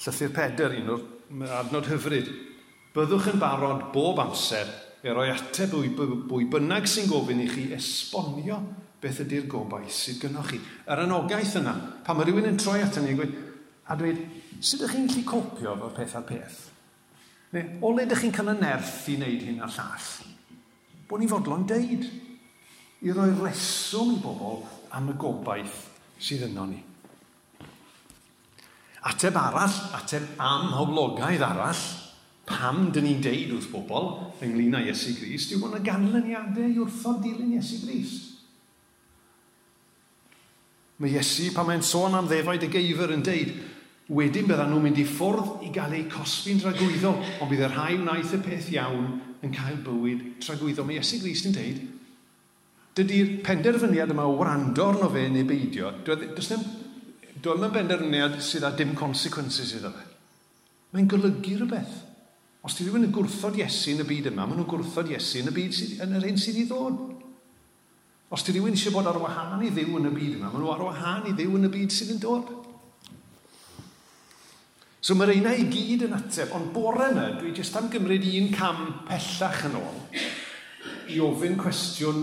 Llythyr 0.00 0.32
peder, 0.36 0.76
un 0.76 0.94
o'r 0.94 1.56
adnod 1.60 1.88
hyfryd. 1.88 2.28
Byddwch 2.92 3.30
yn 3.32 3.40
barod 3.40 3.86
bob 3.94 4.20
amser 4.20 4.68
i 5.00 5.12
roi 5.14 5.30
ateb 5.32 5.72
bwy, 5.72 5.92
bwy 6.28 6.48
bynnag 6.52 6.88
sy'n 6.90 7.08
gofyn 7.08 7.40
i 7.40 7.48
chi 7.48 7.70
esbonio 7.72 8.58
beth 9.00 9.22
ydy'r 9.24 9.46
gobaith 9.48 9.94
sydd 9.96 10.18
gynnwch 10.26 10.50
chi. 10.52 10.58
Yr 10.90 11.04
anogaeth 11.06 11.54
yna, 11.62 11.72
pan 12.04 12.18
mae 12.18 12.28
rhywun 12.28 12.50
yn 12.50 12.58
troi 12.60 12.82
at 12.84 12.98
ni 13.00 13.14
gweud, 13.16 13.32
a 13.88 13.96
dweud, 13.96 14.18
sut 14.60 14.82
ydych 14.82 14.92
chi'n 14.96 15.08
gallu 15.08 15.24
copio 15.30 15.76
fo'r 15.80 15.94
peth 15.96 16.18
ar 16.20 16.26
peth? 16.28 16.58
Neu, 17.54 17.78
o 17.80 17.94
le 17.94 18.04
ydych 18.04 18.26
chi'n 18.26 18.34
cael 18.36 18.52
y 18.52 18.56
nerth 18.60 19.08
i 19.08 19.16
wneud 19.16 19.46
hyn 19.48 19.64
a 19.64 19.70
llall? 19.72 20.10
Bod 21.08 21.22
ni 21.22 21.30
fodlon 21.30 21.64
deud 21.70 22.04
i 23.00 23.16
roi 23.16 23.30
reswm 23.40 24.12
i 24.18 24.20
bobl 24.20 24.60
am 24.98 25.08
y 25.14 25.16
gobaith 25.24 25.80
sydd 26.20 26.44
yno 26.50 26.68
ni. 26.68 26.82
Ateb 29.08 29.36
arall, 29.40 29.76
ateb 29.96 30.36
am 30.36 30.74
hoblogaidd 30.76 31.44
arall, 31.44 31.80
pam 32.50 32.90
dyn 32.92 33.06
ni'n 33.06 33.22
deud 33.24 33.54
wrth 33.54 33.70
bobl 33.72 34.08
ynglyn 34.44 34.76
â 34.76 34.82
Iesu 34.84 35.14
Grist, 35.16 35.54
yw 35.54 35.62
bod 35.62 35.78
y 35.78 35.82
ganlyniadau 35.86 36.66
i 36.68 36.82
wrthod 36.82 37.22
dilyn 37.24 37.54
Iesu 37.56 37.80
Grist. 37.84 38.26
Mae 41.00 41.14
Iesu, 41.14 41.48
pan 41.54 41.68
mae'n 41.68 41.84
sôn 41.86 42.18
am 42.18 42.28
ddefaid 42.28 42.66
y 42.66 42.72
geifr 42.74 43.14
yn 43.14 43.24
deud, 43.24 43.54
wedyn 44.10 44.48
byddan 44.50 44.68
nhw'n 44.72 44.84
mynd 44.84 45.00
i 45.00 45.06
ffwrdd 45.06 45.64
i 45.64 45.70
gael 45.72 45.94
eu 45.96 46.08
cosbi'n 46.10 46.60
dragwyddo, 46.60 47.14
ond 47.40 47.52
bydd 47.52 47.64
y 47.64 47.70
rhai 47.70 47.94
wnaeth 48.00 48.34
y 48.36 48.42
peth 48.44 48.68
iawn 48.74 49.06
yn 49.46 49.54
cael 49.54 49.78
bywyd 49.86 50.26
tragwyddo. 50.44 50.84
Mae 50.84 50.98
Iesu 50.98 51.22
Grist 51.22 51.48
yn 51.48 51.56
deud, 51.56 51.80
dydy'r 52.98 53.32
penderfyniad 53.46 54.12
yma 54.12 54.26
o 54.28 54.36
wrando 54.36 54.90
arno 54.90 55.08
fe 55.14 55.28
neu 55.30 55.46
beidio, 55.48 55.94
does 56.04 56.50
dim 56.50 56.66
dwi'n 57.40 57.60
yma 57.60 57.72
benderfyniad 57.72 58.38
sydd 58.44 58.66
â 58.68 58.72
dim 58.76 58.94
consequences 58.98 59.72
iddo 59.78 59.92
fe. 59.94 60.06
Mae'n 60.92 61.08
golygu 61.08 61.56
rhywbeth. 61.56 61.98
Os 62.66 62.76
ti 62.76 62.84
rhywun 62.84 63.06
yn 63.06 63.14
gwrthod 63.14 63.56
Iesu 63.56 63.94
yn 63.94 64.02
y 64.02 64.06
byd 64.08 64.28
yma, 64.32 64.44
maen 64.44 64.58
nhw'n 64.60 64.68
gwrthod 64.68 65.08
Iesu 65.14 65.40
yn 65.40 65.48
y 65.48 65.54
byd 65.56 65.76
sydd, 65.76 66.00
yn 66.04 66.16
yr 66.18 66.26
hyn 66.28 66.40
sydd 66.40 66.58
i 66.60 66.66
ddod. 66.68 66.98
Os 68.30 68.44
ti 68.44 68.52
rhywun 68.52 68.76
eisiau 68.76 68.92
bod 68.94 69.08
ar 69.08 69.18
wahân 69.22 69.64
i 69.64 69.70
ddiw 69.72 69.96
yn 69.96 70.10
y 70.10 70.12
byd 70.18 70.34
yma, 70.36 70.50
maen 70.50 70.60
nhw 70.60 70.74
ar 70.74 70.84
wahân 70.84 71.30
i 71.30 71.32
ddiw 71.38 71.56
yn 71.56 71.70
y 71.70 71.72
byd 71.72 71.94
sydd 71.96 72.12
yn 72.16 72.20
dod. 72.20 72.52
So 75.00 75.16
mae'r 75.16 75.32
reina 75.32 75.54
i 75.56 75.64
gyd 75.72 76.04
yn 76.10 76.18
ateb, 76.18 76.52
ond 76.52 76.68
bore 76.74 77.08
yna, 77.08 77.30
dwi 77.40 77.54
jyst 77.56 77.78
am 77.80 77.88
gymryd 77.92 78.28
un 78.28 78.52
cam 78.52 78.84
pellach 79.08 79.64
yn 79.70 79.80
ôl 79.80 79.98
i 81.10 81.16
ofyn 81.24 81.56
cwestiwn 81.58 82.20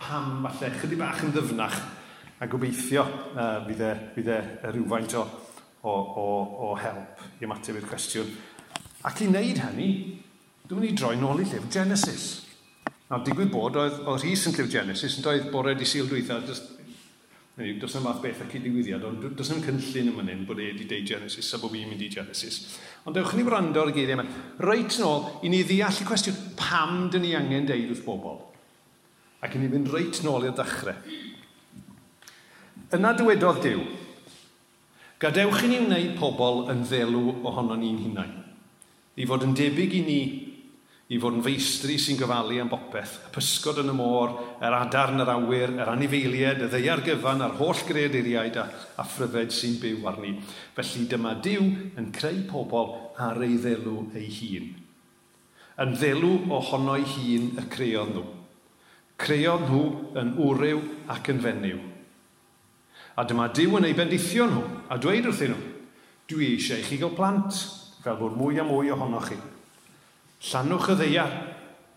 pam 0.00 0.40
falle, 0.46 0.72
chydig 0.80 0.98
bach 0.98 1.20
yn 1.26 1.34
ddyfnach, 1.36 1.76
A 2.38 2.46
gobeithio 2.46 3.02
uh, 3.02 3.58
bydd 3.66 3.82
e, 3.82 3.92
bydd 4.14 4.30
e 4.30 4.38
rhywfaint 4.70 5.16
o, 5.18 5.24
o, 5.82 5.92
o, 5.92 6.26
o 6.68 6.72
help 6.78 7.24
i 7.40 7.46
ymateb 7.48 7.80
i'r 7.80 7.88
cwestiwn. 7.88 8.30
Ac 9.08 9.24
i 9.24 9.30
wneud 9.30 9.62
hynny, 9.64 9.88
dwi'n 10.68 10.82
mynd 10.82 10.92
i 10.92 10.98
droi 10.98 11.16
nôl 11.18 11.42
i 11.42 11.46
llyfr 11.48 11.70
Genesis. 11.74 12.28
Nawr, 13.08 13.24
digwydd 13.26 13.50
bod, 13.50 13.78
oedd, 13.80 14.02
oedd 14.04 14.22
Rhys 14.22 14.46
yn 14.46 14.54
llyfr 14.54 14.70
Genesis, 14.70 15.16
yn 15.18 15.26
doedd 15.26 15.50
bore 15.50 15.74
di 15.78 15.88
syl 15.88 16.10
dwytha, 16.10 16.38
just, 16.46 16.78
Neu, 17.58 17.72
does 17.82 17.96
yna 17.98 18.04
math 18.04 18.20
beth 18.22 18.44
ac 18.44 18.52
i 18.54 18.60
digwyddiad, 18.62 19.02
ond 19.02 19.24
does 19.34 19.48
yna'n 19.50 19.64
cynllun 19.64 20.10
yma 20.12 20.22
nyn 20.22 20.44
bod 20.46 20.60
e 20.62 20.68
wedi 20.68 20.84
deud 20.86 21.08
Genesis 21.10 21.48
a 21.56 21.58
bod 21.58 21.72
fi'n 21.72 21.88
mynd 21.90 22.04
i 22.06 22.10
Genesis. 22.12 22.58
Ond 23.02 23.18
dewch 23.18 23.32
ni 23.34 23.42
wrando 23.42 23.82
ar 23.82 23.90
y 23.90 23.96
geiriau 23.96 24.14
yma. 24.14 24.26
Reit 24.62 24.94
nôl, 25.02 25.24
i 25.42 25.50
ni 25.50 25.64
ddeall 25.66 25.98
y 25.98 26.06
cwestiwn 26.06 26.36
pam 26.60 27.08
dyn 27.10 27.26
ni 27.26 27.32
angen 27.34 27.66
deud 27.66 27.90
wrth 27.90 28.04
bobl. 28.06 28.38
Ac 29.42 29.56
i 29.58 29.62
ni 29.62 29.72
fynd 29.72 29.90
reit 29.90 30.22
nôl 30.22 30.46
i'r 30.46 30.54
dechrau. 30.54 31.02
Yna 32.88 33.10
dywedodd 33.12 33.58
Dyw, 33.60 33.80
gadewch 35.20 35.58
i 35.66 35.68
ni 35.68 35.78
wneud 35.82 36.14
pobl 36.16 36.70
yn 36.72 36.78
ddelw 36.88 37.34
ohono 37.44 37.74
ni'n 37.76 37.98
hunain, 38.00 38.30
i 39.12 39.26
fod 39.28 39.42
yn 39.44 39.52
debyg 39.58 39.96
i 39.98 40.00
ni, 40.06 40.22
i 41.12 41.18
fod 41.20 41.36
yn 41.36 41.44
feistri 41.44 41.98
sy'n 42.00 42.16
gofalu 42.16 42.56
am 42.62 42.70
bopeth, 42.72 43.12
y 43.28 43.32
pysgod 43.34 43.82
yn 43.82 43.92
y 43.92 43.96
môr, 43.98 44.32
yr 44.64 44.76
adarn 44.78 45.20
yr 45.20 45.32
awyr, 45.34 45.74
yr 45.82 45.90
anifeiliaid, 45.92 46.62
y 46.64 46.70
ddeiar 46.72 47.04
gyfan 47.04 47.44
a'r 47.44 47.58
holl 47.58 47.82
greaduriaid 47.90 48.56
a, 48.56 48.64
a 48.96 49.06
phryfed 49.10 49.52
sy'n 49.52 49.76
byw 49.84 50.08
arni. 50.08 50.32
Felly 50.78 51.04
dyma 51.12 51.34
Dyw 51.44 51.68
yn 52.00 52.08
creu 52.16 52.40
pobl 52.48 52.96
ar 53.20 53.44
ei 53.44 53.60
ddelw 53.66 53.98
ei 54.16 54.32
hun. 54.38 54.72
Yn 55.84 55.94
ddelw 56.00 56.32
ohono'i 56.56 57.04
hun 57.18 57.52
y 57.52 57.68
creodd 57.68 58.16
nhw. 58.16 58.26
Creodd 59.20 59.68
nhw 59.68 59.86
yn 60.24 60.34
wryw 60.40 60.84
ac 61.12 61.34
yn 61.36 61.44
fenyw 61.44 61.84
A 63.18 63.24
dyma 63.26 63.48
Dyw 63.50 63.80
yn 63.80 63.88
ei 63.88 63.96
bendithio 63.98 64.46
nhw 64.46 64.64
a 64.94 64.98
dweud 65.02 65.26
wrthyn 65.26 65.50
nhw, 65.50 65.62
dwi 66.30 66.52
eisiau 66.54 66.78
i 66.78 66.86
chi 66.86 66.98
gael 67.00 67.16
plant, 67.16 67.56
fel 68.04 68.18
bod 68.20 68.36
mwy 68.38 68.60
a 68.62 68.66
mwy 68.66 68.92
ohonoch 68.94 69.32
chi. 69.32 69.38
Llanwch 70.48 70.92
y 70.92 70.96
ddeia 71.00 71.24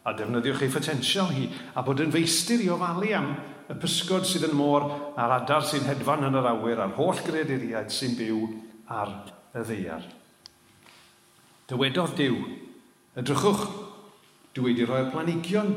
a 0.01 0.13
defnyddiwch 0.17 0.63
ei 0.65 0.71
photensial 0.73 1.29
hi 1.35 1.45
a 1.77 1.83
bod 1.85 2.01
yn 2.01 2.13
feistir 2.13 2.63
i 2.65 2.71
ofalu 2.73 3.11
am 3.13 3.29
y 3.69 3.77
pysgod 3.79 4.25
sydd 4.25 4.47
yn 4.49 4.57
môr 4.57 4.87
a'r 5.13 5.35
adar 5.37 5.67
sy'n 5.67 5.85
hedfan 5.85 6.25
yn 6.27 6.39
yr 6.39 6.49
awyr 6.55 6.81
a'r 6.81 6.95
holl 6.97 7.21
greaduriaid 7.27 7.93
sy'n 7.93 8.17
byw 8.17 8.41
ar 8.89 9.13
y 9.53 9.65
ddeiar. 9.67 10.07
Dywedodd 11.69 12.17
Dyw, 12.17 12.39
edrychwch, 13.21 13.67
dwi 14.57 14.71
wedi 14.71 14.87
rhoi'r 14.89 15.11
planigion 15.13 15.69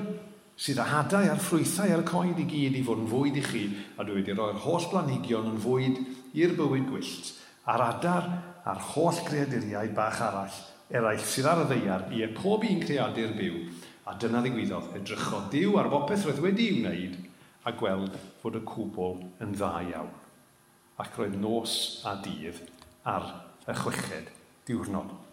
sydd 0.54 0.78
â 0.78 0.86
hadau 0.86 1.26
a'r 1.30 1.40
ffrwythau 1.42 1.94
a'r 1.96 2.04
coed 2.06 2.38
i 2.38 2.46
gyd 2.50 2.76
i 2.78 2.82
fod 2.86 3.02
yn 3.02 3.10
fwyd 3.10 3.38
i 3.40 3.42
chi, 3.44 3.64
a 3.98 4.06
dwi 4.06 4.20
wedi 4.20 4.36
rhoi'r 4.36 4.60
holl 4.62 4.86
blanhigion 4.92 5.50
yn 5.50 5.58
fwyd 5.64 5.98
i'r 6.38 6.54
bywyd 6.58 6.86
gwyllt, 6.92 7.32
a'r 7.70 7.82
adar 7.88 8.28
a'r 8.70 8.84
holl 8.92 9.18
creaduriau 9.26 9.90
bach 9.96 10.22
arall, 10.22 10.60
eraill 10.94 11.26
sydd 11.26 11.50
ar 11.50 11.64
y 11.64 11.66
ddeiar, 11.72 12.06
i 12.14 12.22
e 12.22 12.30
pob 12.36 12.66
un 12.68 12.80
creadur 12.84 13.34
byw, 13.38 13.58
a 14.06 14.14
dyna 14.20 14.44
ddigwyddodd, 14.44 14.92
edrychodd 15.00 15.50
diw 15.52 15.78
ar 15.80 15.90
bopeth 15.92 16.28
roedd 16.28 16.42
wedi'i 16.44 16.78
wneud, 16.78 17.18
a 17.64 17.72
gweld 17.74 18.16
fod 18.42 18.60
y 18.60 18.62
cwbl 18.68 19.18
yn 19.42 19.54
dda 19.56 19.72
iawn. 19.88 20.12
Ac 21.00 21.18
roedd 21.18 21.38
nos 21.40 21.76
a 22.06 22.14
dydd 22.22 22.60
ar 23.10 23.30
y 23.66 23.74
chweched 23.80 24.28
diwrnod. 24.68 25.23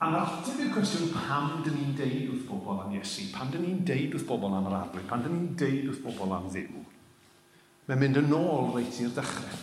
A'r 0.00 0.14
ateb 0.16 0.62
i'r 0.64 0.70
cwestiwn 0.72 1.10
pam 1.12 1.58
dyn 1.64 1.74
ni'n 1.76 1.96
deud 1.98 2.30
wrth 2.32 2.46
bobl 2.48 2.78
am 2.80 2.94
Iesu, 2.96 3.26
pam 3.34 3.50
dyn 3.52 3.66
ni'n 3.66 3.82
deud 3.84 4.14
wrth 4.16 4.24
bobl 4.30 4.54
am 4.56 4.68
yr 4.70 4.76
arglwydd, 4.78 5.08
pam 5.10 5.24
dyn 5.26 5.34
ni'n 5.34 5.50
deud 5.60 5.90
wrth 5.90 6.00
bobl 6.06 6.32
am 6.32 6.46
ddiw, 6.54 6.84
mae'n 7.90 8.00
mynd 8.00 8.20
yn 8.22 8.32
ôl 8.38 8.70
reit 8.72 9.00
i'r 9.02 9.12
dechrau. 9.12 9.58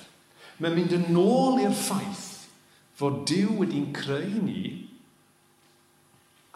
Mae'n 0.61 0.75
mynd 0.77 0.93
yn 0.97 1.17
ôl 1.21 1.57
i'r 1.63 1.73
ffaith 1.77 2.25
fod 2.97 3.23
Dyw 3.29 3.55
wedi'n 3.59 3.89
creu 3.93 4.43
ni 4.43 4.61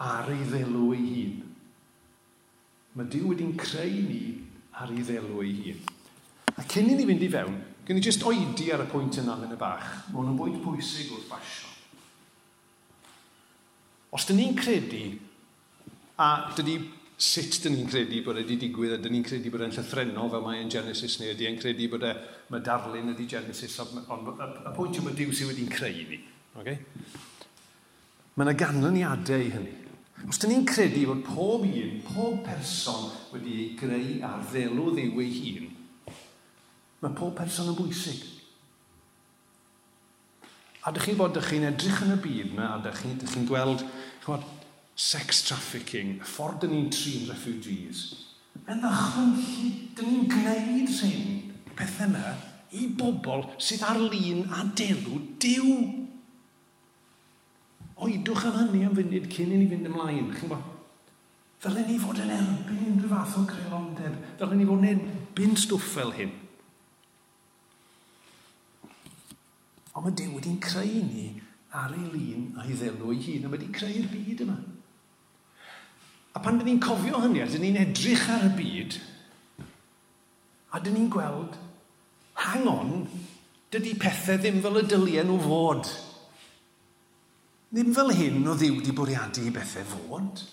ar 0.02 0.30
ei 0.30 0.46
ddelw 0.50 0.88
ei 0.94 1.04
hun. 1.08 1.34
Mae 2.98 3.10
Dyw 3.10 3.32
wedi'n 3.32 3.54
creu 3.58 3.98
ni 4.06 4.22
ar 4.78 4.94
ei 4.94 5.02
ddelw 5.06 5.42
ei 5.42 5.58
hun. 5.66 5.82
A 6.58 6.66
cyn 6.70 6.90
i 6.92 6.96
ni 6.98 7.08
fynd 7.10 7.26
i 7.26 7.32
fewn, 7.34 7.58
gen 7.86 7.98
i 7.98 8.06
jyst 8.06 8.22
oedi 8.30 8.70
ar 8.74 8.86
y 8.86 8.88
pwynt 8.90 9.18
yna 9.22 9.40
yn 9.46 9.54
y 9.54 9.58
bach. 9.58 9.90
Mae 10.10 10.20
hwn 10.20 10.34
yn 10.36 10.38
bwynt 10.38 10.62
pwysig 10.62 11.10
wrth 11.14 11.30
basio. 11.30 11.71
Os 14.12 14.26
dyn 14.28 14.42
ni'n 14.42 14.56
credu, 14.58 15.04
a 16.20 16.26
dydy 16.56 16.76
sut 17.16 17.60
dyn 17.64 17.78
ni'n 17.78 17.88
credu 17.88 18.18
bod 18.26 18.36
e 18.36 18.42
wedi 18.42 18.58
digwydd, 18.66 18.96
a 18.96 19.00
dyn 19.00 19.14
ni'n 19.16 19.24
credu 19.24 19.52
bod 19.52 19.64
e'n 19.64 19.72
llythrenol 19.72 20.32
fel 20.32 20.42
mae'n 20.44 20.72
Genesis, 20.72 21.16
neu 21.20 21.32
ydy 21.32 21.48
e'n 21.48 21.60
credu 21.60 21.88
bod 21.92 22.04
e, 22.08 22.10
mae 22.52 22.64
darlun 22.66 23.12
ydy 23.14 23.28
Genesis, 23.30 23.78
ond 23.80 24.32
y, 24.34 24.48
pwynt 24.76 24.98
yw 25.00 25.06
mae 25.06 25.16
Dyw 25.16 25.32
sydd 25.32 25.52
wedi'n 25.52 25.70
creu 25.72 26.02
ni. 26.10 26.18
Okay? 26.60 26.76
Mae 28.36 28.48
yna 28.48 28.56
ganlyniadau 28.58 29.46
i 29.46 29.54
hynny. 29.54 29.78
Os 30.28 30.38
dyn 30.42 30.52
ni'n 30.52 30.68
credu 30.68 31.06
bod 31.08 31.24
pob 31.26 31.64
un, 31.66 31.96
pob 32.04 32.44
person 32.44 33.08
wedi 33.32 33.56
ei 33.62 33.70
greu 33.78 34.20
ar 34.28 34.44
ddelw 34.52 34.92
ddiw 34.92 35.24
ei 35.24 35.32
hun, 35.40 35.72
mae 37.02 37.16
pob 37.16 37.32
person 37.40 37.72
yn 37.72 37.80
bwysig. 37.80 38.20
A 40.82 40.90
dych 40.90 41.04
chi 41.06 41.14
bod 41.14 41.34
dych 41.36 41.48
chi'n 41.48 41.68
edrych 41.68 42.00
yn 42.04 42.16
y 42.16 42.20
byd 42.22 42.54
yma, 42.56 42.72
a 42.74 42.78
dych 42.82 43.04
chi'n 43.04 43.20
chi 43.22 43.44
gweld 43.46 43.84
Chwad, 44.22 44.44
sex 44.94 45.42
trafficking, 45.48 46.20
y 46.22 46.26
ffordd 46.28 46.60
dyn 46.62 46.76
ni'n 46.76 46.90
trin 46.94 47.24
refugees, 47.26 48.02
yn 48.70 48.78
ddechrau'n 48.84 49.32
lli, 49.34 49.70
dyn 49.98 50.12
ni'n 50.12 50.28
gwneud 50.30 50.92
rhyn, 50.94 51.40
pethau 51.74 52.06
yna, 52.06 52.36
i 52.78 52.86
bobl 53.00 53.42
sydd 53.58 53.82
ar 53.88 53.98
lun 53.98 54.44
a 54.54 54.62
delw 54.78 55.18
diw. 55.42 55.72
Oedwch 58.02 58.46
am 58.46 58.60
hynny 58.60 58.86
am 58.86 58.94
funud 58.96 59.26
cyn 59.34 59.56
i 59.56 59.58
ni 59.58 59.68
fynd 59.74 59.90
ymlaen, 59.90 60.30
chi'n 60.30 60.46
gwybod? 60.46 60.70
Ddylen 61.62 61.90
ni 61.90 61.98
fod 62.02 62.18
yn 62.22 62.30
erbyn 62.34 62.88
unrhyw 62.92 63.10
fath 63.10 63.36
o 63.38 63.44
creulondeb. 63.46 64.16
Ddylen 64.38 64.58
ni 64.58 64.70
fod 64.70 64.80
yn 64.82 64.88
erbyn 64.94 65.58
stwff 65.58 65.92
fel 65.96 66.14
hyn. 66.16 66.32
Ond 69.92 70.06
mae 70.06 70.14
Dyw 70.18 70.32
wedi'n 70.34 70.62
creu 70.62 71.02
ni 71.10 71.28
ar 71.72 71.94
ei 71.96 72.04
lun 72.12 72.60
a'i 72.60 72.76
ddelw 72.76 73.12
ei 73.14 73.20
hun 73.26 73.48
a 73.48 73.52
wedi 73.52 73.70
creu'r 73.72 74.08
byd 74.12 74.44
yma. 74.44 74.58
A 76.32 76.40
pan 76.40 76.58
dyn 76.60 76.68
ni'n 76.68 76.80
cofio 76.80 77.20
hynny, 77.20 77.42
a 77.44 77.48
dyn 77.48 77.64
ni'n 77.64 77.80
edrych 77.82 78.28
ar 78.32 78.46
y 78.48 78.52
byd, 78.56 78.96
a 80.72 80.80
dyn 80.80 80.96
ni'n 80.96 81.10
gweld, 81.12 81.56
hang 82.40 82.68
on, 82.68 82.92
dydy 83.72 83.94
pethau 84.00 84.40
ddim 84.40 84.60
fel 84.64 84.80
y 84.80 84.84
dyliau 84.88 85.28
nhw 85.28 85.38
fod. 85.44 85.90
Ddim 87.72 87.92
fel 87.96 88.12
hyn 88.16 88.48
o 88.48 88.56
ddiw 88.56 88.80
di 88.84 88.96
bwriadu 88.96 89.46
i 89.48 89.52
bethau 89.52 89.88
fod. 89.94 90.44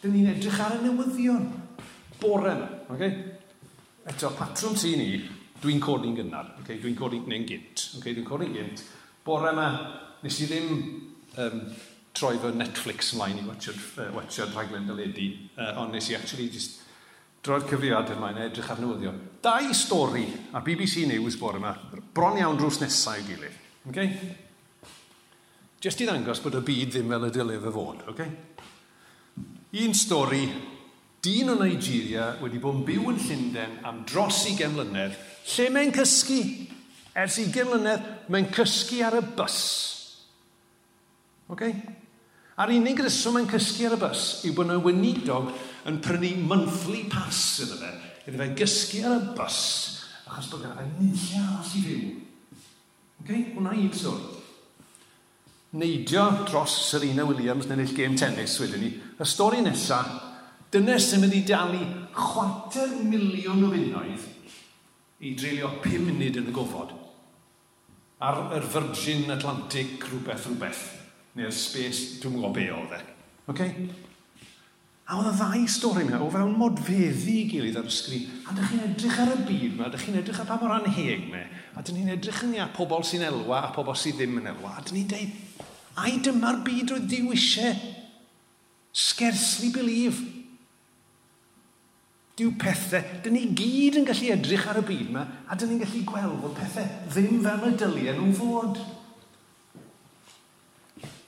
Dyn 0.00 0.12
ni'n 0.16 0.32
edrych 0.34 0.60
ar 0.60 0.78
y 0.78 0.82
newyddion. 0.84 1.48
Bore 2.20 2.52
yma, 2.56 2.68
okay? 2.92 3.16
Eto, 4.08 4.30
patrwm 4.36 4.76
ti 4.76 4.92
ni, 5.00 5.08
dwi'n 5.60 5.80
codi'n 5.84 6.16
gynnar, 6.16 6.54
okay? 6.60 6.76
dwi'n 6.80 6.96
codi'n 6.96 7.24
neu'n 7.28 7.48
gynt. 7.48 7.88
Okay? 7.98 8.12
Dwi'n 8.12 8.28
codi'n 8.28 8.52
gynt, 8.56 8.84
bore 9.24 9.50
yma, 9.54 9.68
nes 10.24 10.38
i 10.40 10.48
ddim 10.48 10.70
um, 11.40 11.60
troi 12.14 12.36
fy 12.40 12.52
Netflix 12.54 13.14
ymlaen 13.14 13.40
i 13.40 13.46
watchio'r 13.48 13.78
uh, 13.80 14.08
watchad 14.18 14.52
rhaglen 14.54 14.88
dyledu, 14.88 15.30
uh, 15.56 15.80
ond 15.82 15.96
nes 15.96 16.10
i 16.12 16.16
actually 16.18 16.50
just 16.52 16.82
droi'r 17.44 17.66
cyfrifiad 17.68 18.14
ymlaen 18.14 18.42
edrych 18.46 18.70
ar 18.72 18.80
newyddio. 18.80 19.12
Dau 19.44 19.72
stori 19.76 20.24
ar 20.52 20.64
BBC 20.64 21.04
News 21.10 21.36
bore 21.40 21.60
yma, 21.60 21.74
bron 22.14 22.38
iawn 22.40 22.60
drws 22.60 22.80
nesau 22.84 23.20
i 23.20 23.26
gilydd. 23.26 23.60
Okay? 23.90 24.12
Just 25.84 26.00
i 26.00 26.06
ddangos 26.08 26.40
bod 26.40 26.56
y 26.60 26.62
byd 26.64 26.94
ddim 26.94 27.10
fel 27.12 27.26
y 27.28 27.32
dylef 27.34 27.66
y 27.68 27.72
fod. 27.74 28.06
Okay? 28.14 28.30
Un 29.84 29.96
stori, 29.98 30.44
dyn 31.24 31.50
o 31.52 31.56
Nigeria 31.58 32.30
wedi 32.40 32.60
bod 32.62 32.78
yn 32.78 32.86
byw 32.86 33.10
yn 33.12 33.20
Llundain 33.20 33.76
am 33.88 34.04
dros 34.08 34.44
i 34.48 34.54
gemlynedd, 34.56 35.16
lle 35.54 35.68
mae'n 35.72 35.92
cysgu 35.96 36.40
Ers 37.14 37.38
i 37.38 37.46
mlynedd, 37.46 38.06
mae'n 38.32 38.48
cysgu 38.54 39.02
ar 39.06 39.14
y 39.20 39.22
bus. 39.38 39.58
Okay? 41.54 41.76
A'r 42.58 42.72
unig 42.74 43.02
reswm 43.04 43.38
mae'n 43.38 43.50
cysgu 43.52 43.86
ar 43.86 43.96
y 43.96 44.00
bus 44.02 44.24
yw 44.48 44.54
bod 44.56 44.66
yna 44.66 44.80
wynidog 44.82 45.52
yn 45.90 46.00
prynu 46.02 46.32
monthly 46.48 47.04
pass 47.10 47.60
iddo 47.62 47.78
fe, 47.78 47.90
iddo 48.26 48.40
fe 48.40 48.48
gysgu 48.58 49.04
ar 49.06 49.16
y 49.18 49.34
bus, 49.38 49.58
achos 50.26 50.50
bod 50.50 50.64
gyda 50.64 50.78
fe 50.80 50.88
nillio 50.98 51.42
arall 51.44 51.70
i 51.78 51.84
fyw. 51.86 52.08
Okay? 53.22 53.44
Hwna 53.54 53.76
i 53.78 53.86
sôn. 53.94 54.24
Neidio 55.74 56.28
dros 56.46 56.74
Serena 56.88 57.26
Williams 57.26 57.66
neu 57.66 57.78
ennill 57.78 57.94
gêm 57.94 58.18
tennis 58.18 58.58
wedyn 58.62 58.82
ni. 58.82 58.90
Y 58.94 59.26
stori 59.26 59.62
nesaf, 59.62 60.10
dyna 60.74 60.98
sy'n 61.02 61.22
mynd 61.22 61.34
i 61.34 61.44
dalu 61.46 61.80
chwarter 62.14 62.90
miliwn 63.06 63.66
o 63.66 63.70
funnoedd 63.70 64.30
i 65.24 65.32
dreulio 65.38 65.70
5 65.82 66.06
munud 66.10 66.42
yn 66.42 66.50
y 66.50 66.54
gofod 66.54 67.03
ar 68.24 68.56
yr 68.56 68.64
Virgin 68.72 69.30
Atlantic 69.34 70.04
rhywbeth 70.08 70.48
rhywbeth. 70.48 70.82
Neu'r 71.34 71.54
space, 71.54 72.20
dwi'n 72.22 72.36
gwybod 72.36 72.54
be 72.56 72.66
oedd 72.72 72.92
e. 72.96 73.00
Okay? 73.50 73.88
A 75.04 75.18
oedd 75.18 75.28
y 75.28 75.32
ddau 75.36 75.64
stori 75.68 76.04
yma, 76.06 76.20
o 76.24 76.30
fewn 76.32 76.54
modfeddi 76.56 77.34
i 77.42 77.48
gilydd 77.50 77.76
ar 77.76 77.88
y 77.90 77.92
sgrin. 77.92 78.28
A 78.48 78.54
dych 78.56 78.70
chi'n 78.70 78.84
edrych 78.86 79.18
ar 79.20 79.32
y 79.34 79.40
byd 79.50 79.64
yma, 79.68 79.88
dych 79.92 80.06
chi'n 80.06 80.20
edrych 80.22 80.38
ar 80.40 80.48
pa 80.48 80.56
mor 80.62 80.72
anheg 80.78 81.26
yma. 81.26 81.42
A 81.74 81.82
dych 81.82 81.98
chi'n 81.98 82.14
edrych 82.14 82.40
yn 82.46 82.54
ia 82.56 82.68
pobl 82.72 83.04
sy'n 83.04 83.26
elwa 83.26 83.60
a 83.66 83.72
pobl 83.74 83.98
sy'n 84.00 84.16
ddim 84.16 84.38
yn 84.40 84.48
elwa. 84.54 84.72
A 84.78 84.84
dych 84.86 84.94
chi'n 84.96 85.10
deud, 85.10 85.66
ai 86.00 86.14
dyma'r 86.24 86.62
byd 86.64 86.94
roedd 86.94 87.10
diw 87.10 87.34
eisiau. 87.34 87.76
Scarcely 88.94 89.68
believe. 89.74 90.22
Dyw 92.34 92.50
pethau, 92.58 93.02
dyn 93.22 93.36
ni 93.36 93.44
gyd 93.54 94.00
yn 94.00 94.06
gallu 94.08 94.32
edrych 94.34 94.66
ar 94.66 94.80
y 94.80 94.84
byd 94.88 95.10
yma, 95.12 95.22
a 95.46 95.54
dyn 95.54 95.70
ni'n 95.70 95.82
gallu 95.84 96.00
gweld 96.08 96.40
bod 96.42 96.56
pethau 96.58 96.88
ddim 97.12 97.44
fel 97.44 97.68
y 97.68 97.74
dyliau 97.78 98.16
nhw'n 98.18 98.32
fod. 98.34 98.80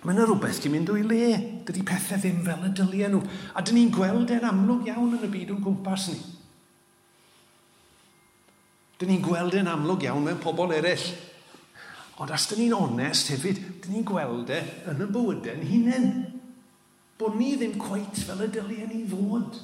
Mae 0.02 0.14
yna 0.14 0.26
rhywbeth 0.26 0.58
ti'n 0.62 0.74
mynd 0.74 0.90
o'i 0.90 1.04
le. 1.06 1.28
Dydy 1.66 1.84
pethau 1.86 2.18
ddim 2.22 2.42
fel 2.46 2.66
y 2.66 2.72
dyliau 2.78 3.12
nhw. 3.12 3.20
A 3.54 3.62
dyn 3.62 3.78
ni'n 3.78 3.92
gweld 3.94 4.32
e'n 4.34 4.48
amlwg 4.50 4.90
iawn 4.90 5.14
yn 5.16 5.24
y 5.26 5.30
byd 5.30 5.54
o'n 5.54 5.62
gwmpas 5.62 6.08
ni. 6.10 6.18
Dyn 9.00 9.10
ni'n 9.12 9.24
gweld 9.24 9.54
e'n 9.58 9.70
amlwg 9.70 10.06
iawn 10.06 10.26
mewn 10.26 10.42
pobl 10.42 10.74
eraill. 10.74 11.06
Ond 12.22 12.34
as 12.34 12.46
dyn 12.50 12.64
ni'n 12.64 12.76
onest 12.76 13.30
hefyd, 13.34 13.62
dyn 13.82 13.96
ni'n 13.96 14.06
gweld 14.06 14.50
e 14.54 14.60
yn 14.90 15.06
y 15.06 15.08
bywydau'n 15.14 15.66
hunain. 15.70 16.12
Bod 17.18 17.34
ni 17.38 17.54
ddim 17.54 17.74
cweit 17.80 18.22
fel 18.26 18.42
y 18.46 18.50
dyliau 18.54 18.90
ni 18.90 19.02
fod. 19.10 19.58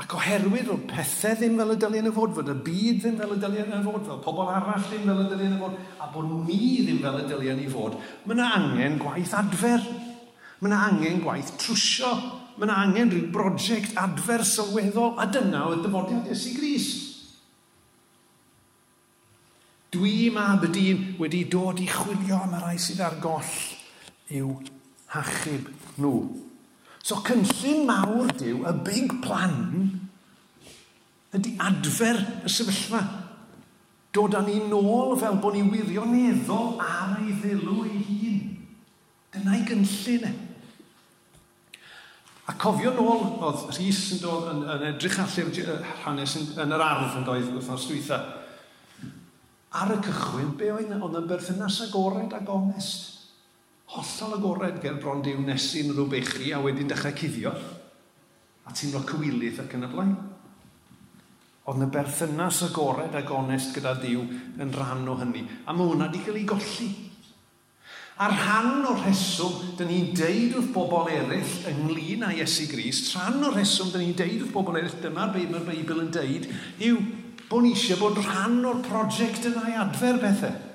Ac 0.00 0.14
oherwydd 0.16 0.70
oedd 0.72 0.84
pethau 0.88 1.34
ddim 1.36 1.58
fel 1.60 1.74
y 1.74 1.78
dylien 1.80 2.08
y 2.08 2.12
fod, 2.16 2.32
fod 2.36 2.48
y 2.48 2.54
byd 2.66 3.02
ddim 3.02 3.18
fel 3.20 3.34
y 3.34 3.40
dylien 3.42 3.74
y 3.76 3.80
fod, 3.84 4.04
fel 4.06 4.22
pobl 4.24 4.48
arall 4.48 4.86
ddim 4.86 5.04
fel 5.04 5.24
y 5.26 5.26
dylien 5.28 5.56
y 5.58 5.60
fod, 5.60 5.74
a 6.00 6.08
bod 6.14 6.30
ni 6.46 6.60
ddim 6.86 7.02
fel 7.02 7.18
y 7.20 7.26
dylien 7.28 7.60
i 7.60 7.68
fod, 7.68 7.98
mae 8.24 8.38
yna 8.38 8.46
angen 8.56 8.96
gwaith 9.02 9.34
adfer. 9.36 9.84
Mae 10.60 10.68
yna 10.68 10.80
angen 10.88 11.22
gwaith 11.24 11.54
trwsio. 11.60 12.10
Mae 12.56 12.66
yna 12.66 12.80
angen 12.84 13.12
rhyw 13.12 13.28
brosiect 13.32 13.96
adfer 14.00 14.44
sylweddol, 14.44 15.14
a 15.20 15.24
dyna 15.32 15.66
oedd 15.70 15.86
dyfodiad 15.86 16.28
Iesu 16.28 16.56
Gris. 16.58 16.90
Dwi 19.90 20.28
mae 20.34 20.54
Aberdeen 20.54 21.16
wedi 21.18 21.46
dod 21.50 21.80
i 21.82 21.88
chwilio 21.90 22.42
am 22.44 22.52
y 22.58 22.60
rai 22.62 22.76
sydd 22.78 23.00
ar 23.02 23.16
goll 23.22 23.56
i'w 24.36 24.52
hachub 25.16 25.72
nhw. 25.98 26.14
So 27.02 27.20
cynllun 27.24 27.86
mawr 27.88 28.30
diw, 28.38 28.64
y 28.68 28.74
big 28.84 29.16
plan, 29.24 29.56
ydy 31.36 31.54
adfer 31.62 32.20
y 32.44 32.52
sefyllfa. 32.52 33.00
Dod 34.14 34.34
â 34.34 34.42
ni 34.42 34.58
nôl 34.66 35.14
fel 35.18 35.38
bod 35.40 35.54
ni 35.54 35.62
wirioneddol 35.62 36.80
ar 36.82 37.20
ei 37.22 37.34
ddilw 37.38 37.84
ei 37.86 38.00
hun. 38.08 38.40
Dyna'i 39.30 39.62
gynllun 39.68 40.26
e. 40.26 40.32
A 42.50 42.56
cofio 42.58 42.90
nôl, 42.96 43.20
oedd 43.46 43.68
Rhys 43.76 44.00
yn, 44.16 44.22
dod, 44.24 44.48
yn, 44.50 44.64
yn 44.74 44.88
edrych 44.88 45.20
allu'r 45.22 45.84
hanes 46.02 46.34
yn, 46.40 46.48
yn, 46.58 46.74
yr 46.74 46.82
ardd 46.82 47.20
yn 47.20 47.26
doedd 47.28 47.52
wythnos 47.54 47.86
dwytha. 47.86 48.18
Ar 49.78 49.94
y 49.94 50.00
cychwyn, 50.02 50.50
be 50.58 50.72
oedd 50.74 50.90
yn 50.90 51.30
berthynas 51.30 51.78
agored 51.86 52.34
ag 52.34 52.50
onest 52.50 53.19
hollol 53.90 54.36
agored 54.36 54.80
ger 54.82 54.98
bron 55.02 55.22
diw 55.24 55.40
nesu'n 55.42 55.90
rhyw 55.94 56.08
bechu 56.10 56.52
a 56.54 56.60
wedyn 56.62 56.90
dechrau 56.90 57.14
cuddio. 57.16 57.52
A 58.66 58.74
ti'n 58.74 58.94
rhoi 58.94 59.06
cywilydd 59.08 59.62
ac 59.64 59.74
yn 59.74 59.86
y 59.86 59.90
blaen. 59.90 60.16
Oedd 61.66 61.80
yna 61.80 61.90
berthynas 61.92 62.62
agored 62.68 63.16
ag 63.18 63.30
onest 63.34 63.74
gyda 63.74 63.96
diw 63.98 64.22
yn 64.62 64.74
rhan 64.76 65.08
o 65.10 65.16
hynny. 65.18 65.42
A 65.66 65.74
mae 65.74 65.90
hwnna 65.90 66.10
wedi 66.10 66.22
cael 66.24 66.38
ei 66.38 66.46
golli. 66.48 66.88
A 68.20 68.28
rhan 68.28 68.84
o'r 68.84 68.98
rheswm, 69.00 69.54
dyn 69.78 69.88
ni'n 69.88 70.08
deud 70.12 70.56
wrth 70.58 70.72
bobl 70.74 71.08
eraill 71.08 71.52
ynglyn 71.70 72.26
â 72.28 72.34
Iesu 72.36 72.66
Gris, 72.68 73.06
rhan 73.14 73.40
o'r 73.48 73.54
rheswm, 73.56 73.94
dyn 73.94 74.04
ni'n 74.04 74.18
deud 74.18 74.42
wrth 74.42 74.52
bobl 74.52 74.76
eraill, 74.76 74.98
dyma 75.00 75.30
be 75.32 75.46
mae'r 75.48 75.64
Beibl 75.70 76.02
yn 76.04 76.10
deud, 76.12 76.50
yw 76.84 76.98
bod 77.48 77.64
ni 77.64 77.72
eisiau 77.72 77.96
bod 77.98 78.20
rhan 78.20 78.60
o'r 78.68 78.82
prosiect 78.84 79.48
yna 79.48 79.70
i 79.72 79.78
adfer 79.80 80.20
bethau. 80.20 80.69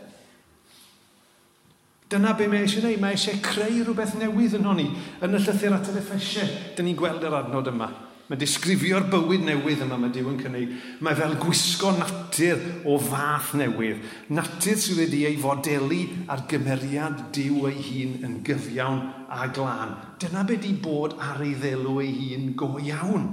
Dyna 2.09 2.35
be 2.37 2.47
mae 2.49 2.65
eisiau 2.65 2.83
gwneud. 2.83 3.01
Mae 3.01 3.15
eisiau 3.17 3.39
creu 3.43 3.83
rhywbeth 3.83 4.17
newydd 4.21 4.59
yn 4.59 4.67
honni. 4.69 4.89
Yn 5.25 5.37
y 5.37 5.41
llythyr 5.41 5.77
at 5.77 5.87
yr 5.89 6.01
effesiau, 6.01 6.51
dyn 6.77 6.89
ni'n 6.89 6.99
gweld 6.99 7.25
yr 7.25 7.39
adnod 7.41 7.71
yma. 7.71 7.89
Mae 8.25 8.39
disgrifio'r 8.41 9.03
bywyd 9.11 9.43
newydd 9.45 9.83
yma 9.85 9.99
mae 10.01 10.09
Dyw 10.13 10.31
yn 10.31 10.39
cynnig. 10.39 10.71
Mae 11.05 11.17
fel 11.17 11.35
gwisgo 11.37 11.91
natur 11.93 12.61
o 12.89 12.95
fath 12.97 13.51
newydd. 13.59 14.01
Natur 14.33 14.79
sydd 14.81 14.97
wedi 14.97 15.19
ei 15.29 15.37
fodelu 15.37 16.01
ar 16.33 16.41
gymeriad 16.49 17.27
Dyw 17.35 17.67
ei 17.69 17.77
hun 17.85 18.15
yn 18.25 18.39
gyfiawn 18.47 19.03
a 19.29 19.45
glân. 19.53 19.93
Dyna 20.21 20.41
be 20.49 20.57
di 20.57 20.73
bod 20.73 21.13
ar 21.21 21.43
ei 21.45 21.53
ddelw 21.53 22.01
ei 22.01 22.13
hun 22.17 22.53
go 22.57 22.71
iawn. 22.81 23.29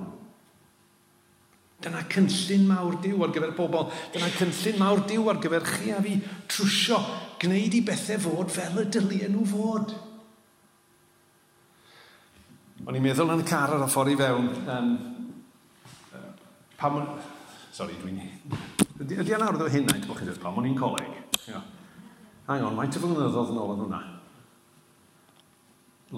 Dyna 1.82 2.04
cynllun 2.12 2.68
mawr 2.68 3.00
Dyw 3.00 3.24
ar 3.24 3.32
gyfer 3.32 3.56
pobl. 3.56 3.88
Dyna 4.12 4.28
cynllun 4.36 4.80
mawr 4.84 5.06
Dyw 5.08 5.32
ar 5.32 5.40
gyfer 5.40 5.64
chi 5.72 5.96
a 5.96 6.04
fi 6.04 6.18
trwsio 6.52 7.00
gwneud 7.42 7.74
i 7.74 7.82
bethau 7.86 8.22
fod 8.22 8.52
fel 8.54 8.80
y 8.82 8.86
dylie 8.94 9.28
nhw 9.30 9.44
fod. 9.50 9.94
O'n 12.82 12.98
i'n 12.98 13.04
meddwl 13.04 13.34
yn 13.34 13.42
y 13.42 13.46
car 13.46 13.74
ar 13.74 13.84
y 13.84 13.88
ffordd 13.90 14.14
i 14.14 14.16
fewn, 14.18 14.48
um, 14.74 14.92
pam... 16.78 16.98
Sorry, 17.72 17.94
dwi'n... 18.00 18.18
Ydy 19.02 19.34
yna 19.34 19.46
arwydd 19.48 19.66
o 19.66 19.70
hynna, 19.72 19.94
dwi'n 19.94 20.18
chi'n 20.18 20.28
dweud, 20.28 20.40
pam 20.42 20.58
o'n 20.60 20.66
i'n 20.70 20.78
coleg. 20.78 21.14
Yeah. 21.48 21.62
Hang 22.48 22.66
on, 22.66 22.74
mae'n 22.78 22.90
tyfynyddodd 22.94 23.52
yn 23.54 23.60
ôl 23.62 23.74
yn 23.76 23.84
hwnna. 23.84 24.00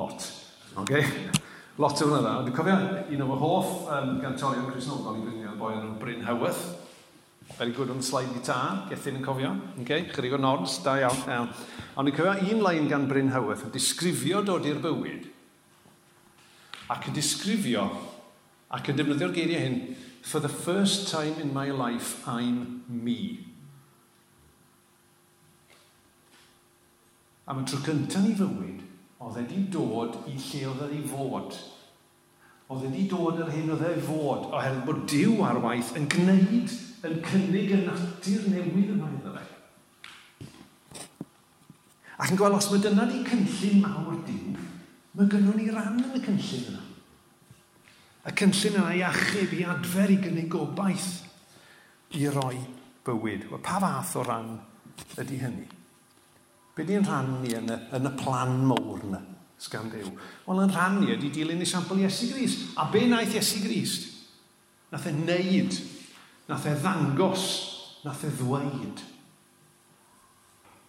Lot. 0.00 0.24
Okay? 0.82 1.04
Lot 1.80 2.00
o 2.00 2.08
hwnna. 2.10 2.38
Dwi'n 2.46 2.56
cofio 2.56 2.78
un 3.16 3.26
o'r 3.26 3.44
hoff 3.44 3.70
um, 3.92 4.16
gan 4.24 4.36
Tori 4.40 4.60
o'n 4.60 4.72
Chris 4.72 4.88
Nobel 4.90 5.20
i 5.20 5.26
Brynio, 5.28 5.54
boi 5.60 5.76
yn 5.76 5.94
Bryn 6.00 6.24
Hewyth. 6.26 6.64
Very 7.56 7.70
good 7.70 7.88
on 7.88 7.98
the 7.98 8.02
slide 8.02 8.32
guitar, 8.34 8.88
gethyn 8.90 9.20
yn 9.20 9.22
cofio. 9.22 9.52
Okay, 9.84 10.08
chyrig 10.10 10.32
o 10.34 10.38
nods, 10.42 10.80
da 10.82 10.96
iawn. 10.98 11.20
iawn. 11.30 11.50
Ond 11.94 12.08
ni'n 12.08 12.16
cofio 12.16 12.32
un 12.50 12.62
lain 12.64 12.88
gan 12.90 13.04
Bryn 13.06 13.28
Hywyth, 13.30 13.62
yn 13.68 13.70
disgrifio 13.70 14.40
dod 14.42 14.64
i'r 14.66 14.80
bywyd, 14.82 15.28
ac 16.90 17.06
yn 17.06 17.14
disgrifio, 17.14 17.84
ac 18.74 18.90
yn 18.90 18.98
defnyddio'r 18.98 19.34
geiriau 19.36 19.62
hyn, 19.62 19.76
for 20.26 20.42
the 20.42 20.50
first 20.50 21.06
time 21.12 21.38
in 21.38 21.52
my 21.54 21.70
life, 21.70 22.26
I'm 22.26 22.82
me. 22.88 23.44
Am 27.46 27.60
y 27.60 27.68
tro 27.70 27.78
cyntaf 27.86 28.24
ni 28.24 28.34
fywyd, 28.40 28.80
oedd 29.22 29.38
wedi 29.38 29.60
dod 29.70 30.18
i 30.26 30.34
lle 30.34 30.64
oedd 30.72 30.82
wedi 30.88 31.04
fod. 31.12 31.54
Oedd 32.66 32.88
wedi 32.88 33.06
dod 33.14 33.38
yr 33.44 33.54
hyn 33.54 33.70
oedd 33.76 33.86
wedi 33.86 34.02
fod, 34.08 34.50
oherwydd 34.50 34.82
bod 34.90 35.06
Dyw 35.12 35.38
ar 35.46 35.62
waith 35.62 35.94
yn 35.94 36.10
gwneud 36.10 36.74
yn 37.04 37.20
cynnig 37.24 37.72
y 37.74 37.80
natur 37.84 38.46
newydd 38.48 38.94
yma 38.94 39.10
iddo 39.12 39.34
fe. 39.34 39.44
Ac 42.14 42.30
yn 42.32 42.38
gweld, 42.38 42.56
os 42.56 42.70
mae 42.70 42.82
dyna 42.82 43.06
ni 43.10 43.20
cynllun 43.26 43.82
mawr 43.82 44.20
diw, 44.26 44.54
mae 45.18 45.30
gynnu 45.30 45.54
ni 45.58 45.68
ran 45.74 46.00
yn 46.00 46.16
y 46.16 46.22
cynllun 46.24 46.68
yna. 46.72 46.82
Y 48.24 48.34
cynllun 48.40 48.78
yna 48.80 48.94
i 48.96 49.02
achub, 49.04 49.52
i 49.52 49.64
adfer, 49.68 50.14
i 50.14 50.20
gynnig 50.22 50.48
gobaith, 50.52 51.12
i 52.16 52.28
roi 52.32 52.56
bywyd. 53.04 53.48
Wel, 53.50 53.62
pa 53.64 53.80
fath 53.82 54.16
o 54.20 54.24
ran 54.24 54.54
ydy 55.20 55.40
hynny? 55.42 55.66
Be 56.74 56.86
di'n 56.86 57.04
rhan 57.06 57.36
ni 57.42 57.52
yn 57.54 57.70
y, 57.70 57.78
yn 57.94 58.08
y 58.08 58.14
plan 58.18 58.56
mowr 58.66 59.02
yna, 59.06 59.20
sgan 59.62 59.90
Dyw? 59.92 60.08
Wel, 60.46 60.62
yn 60.64 60.72
rhan 60.72 61.02
ni 61.02 61.12
ydy 61.14 61.30
dilyn 61.34 61.62
esiampl 61.66 62.00
Iesu 62.00 62.32
Grist. 62.32 62.70
A 62.80 62.88
be 62.90 63.04
naeth 63.10 63.36
Iesu 63.36 63.60
Grist? 63.66 64.08
Nath 64.94 65.10
e 65.10 65.12
wneud 65.14 65.76
Nath 66.50 66.68
e 66.68 66.74
ddangos, 66.76 67.44
nath 68.04 68.24
e 68.26 68.30
ddweud. 68.36 69.02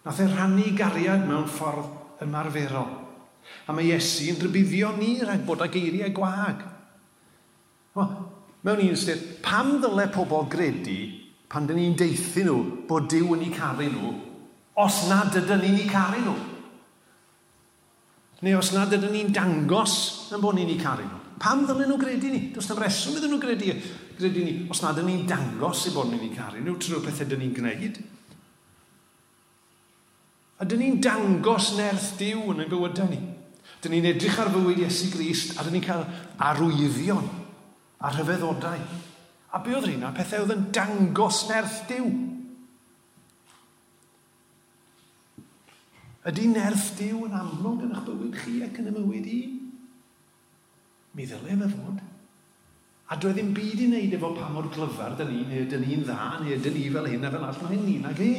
Nath 0.04 0.20
e 0.20 0.28
rhannu 0.28 0.70
gariad 0.76 1.26
mewn 1.28 1.48
ffordd 1.48 2.22
ymarferol. 2.26 2.90
A 3.66 3.74
mae 3.74 3.88
Iesu 3.88 4.30
yn 4.32 4.40
rybuddio 4.42 4.92
ni 4.96 5.16
rhaid 5.22 5.46
bod 5.46 5.62
ag 5.64 5.76
eiriau 5.78 6.12
gwag. 6.14 6.64
Well, 7.96 8.12
mewn 8.66 8.82
un 8.84 8.98
styr, 8.98 9.22
pam 9.42 9.78
ddyle 9.80 10.10
pobl 10.12 10.48
gredu 10.52 10.98
pan 11.48 11.66
dyn 11.66 11.78
ni'n 11.78 11.96
deithi 11.98 12.44
nhw 12.44 12.86
bod 12.88 13.06
Dyw 13.10 13.36
yn 13.36 13.46
ei 13.46 13.52
caru 13.54 13.86
nhw, 13.86 14.12
os 14.82 15.04
na 15.10 15.22
dydyn 15.30 15.62
ni'n 15.62 15.78
ei 15.84 15.90
caru 15.90 16.22
nhw? 16.24 16.34
Neu 18.44 18.58
os 18.58 18.72
na 18.74 18.84
dydyn 18.90 19.14
ni'n 19.14 19.30
dangos 19.34 19.94
yn 20.34 20.42
bod 20.42 20.58
ni'n 20.58 20.74
ei 20.74 20.80
caru 20.80 21.06
nhw? 21.06 21.22
Pam 21.40 21.64
ddylen 21.64 21.88
nhw 21.92 22.00
gredu 22.00 22.32
ni? 22.32 22.42
Does 22.52 22.68
na 22.70 22.78
reswm 22.80 23.16
iddyn 23.16 23.32
nhw 23.32 23.40
gredu 23.40 23.70
e. 23.72 23.76
Rydyn 24.16 24.46
ni, 24.46 24.52
os 24.72 24.80
nad 24.80 24.96
ydyn 24.96 25.10
ni'n 25.10 25.26
dangos 25.28 25.86
i 25.90 25.92
bod 25.92 26.08
ni'n 26.08 26.24
ei 26.24 26.32
caru 26.32 26.62
nhw 26.62 26.76
trwy'r 26.80 27.02
pethau 27.04 27.26
ydyn 27.26 27.42
ni'n 27.44 27.56
gwneud. 27.56 27.98
A 30.56 30.64
dyn 30.64 30.80
ni'n 30.80 31.00
dangos 31.04 31.74
nerth 31.76 32.14
diw 32.20 32.46
yn 32.54 32.62
ein 32.64 32.70
bywydau 32.70 33.10
ni. 33.10 33.18
Dyn 33.84 33.92
ni'n 33.92 34.08
edrych 34.14 34.38
ar 34.40 34.48
fywyd 34.54 34.80
Iesu 34.80 35.10
Grist 35.12 35.58
a 35.58 35.66
dyn 35.66 35.76
ni'n 35.76 35.84
cael 35.84 36.06
arwyddion 36.40 37.28
a 38.00 38.12
rhyfeddodau. 38.14 38.86
A 39.52 39.60
be 39.60 39.76
oedd 39.76 39.84
rhywun? 39.90 40.08
Pethau 40.16 40.46
oedd 40.46 40.56
yn 40.56 40.64
dangos 40.72 41.42
nerth 41.50 41.82
diw. 41.90 42.08
Ydy 46.26 46.48
nerth 46.50 46.88
diw 46.98 47.20
yn 47.28 47.36
amlwg 47.36 47.84
yn 47.84 47.92
eich 47.94 48.04
bywyd 48.08 48.40
chi 48.40 48.58
ac 48.64 48.80
yn 48.80 48.90
y 48.90 48.96
mywyd 48.96 49.28
i? 49.30 49.40
Mi 51.16 51.28
ddylai 51.28 51.60
fe 51.60 51.72
fod. 51.76 52.00
A 53.06 53.14
doedd 53.22 53.36
ddim 53.38 53.52
byd 53.54 53.82
i 53.84 53.86
wneud 53.86 54.14
efo 54.16 54.32
pa 54.34 54.48
mor 54.50 54.66
glyfar 54.74 55.12
dyn 55.18 55.28
ni, 55.30 55.44
neu 55.46 55.66
dyn 55.70 55.84
ni'n 55.86 56.00
dda, 56.02 56.40
neu 56.42 56.56
dyn 56.58 56.74
ni 56.74 56.88
fel 56.90 57.06
hyn 57.06 57.26
a 57.26 57.30
fel 57.30 57.44
all. 57.46 57.60
Mae'n 57.62 57.84
ni'n 57.86 58.08
ag 58.10 58.22
e. 58.24 58.38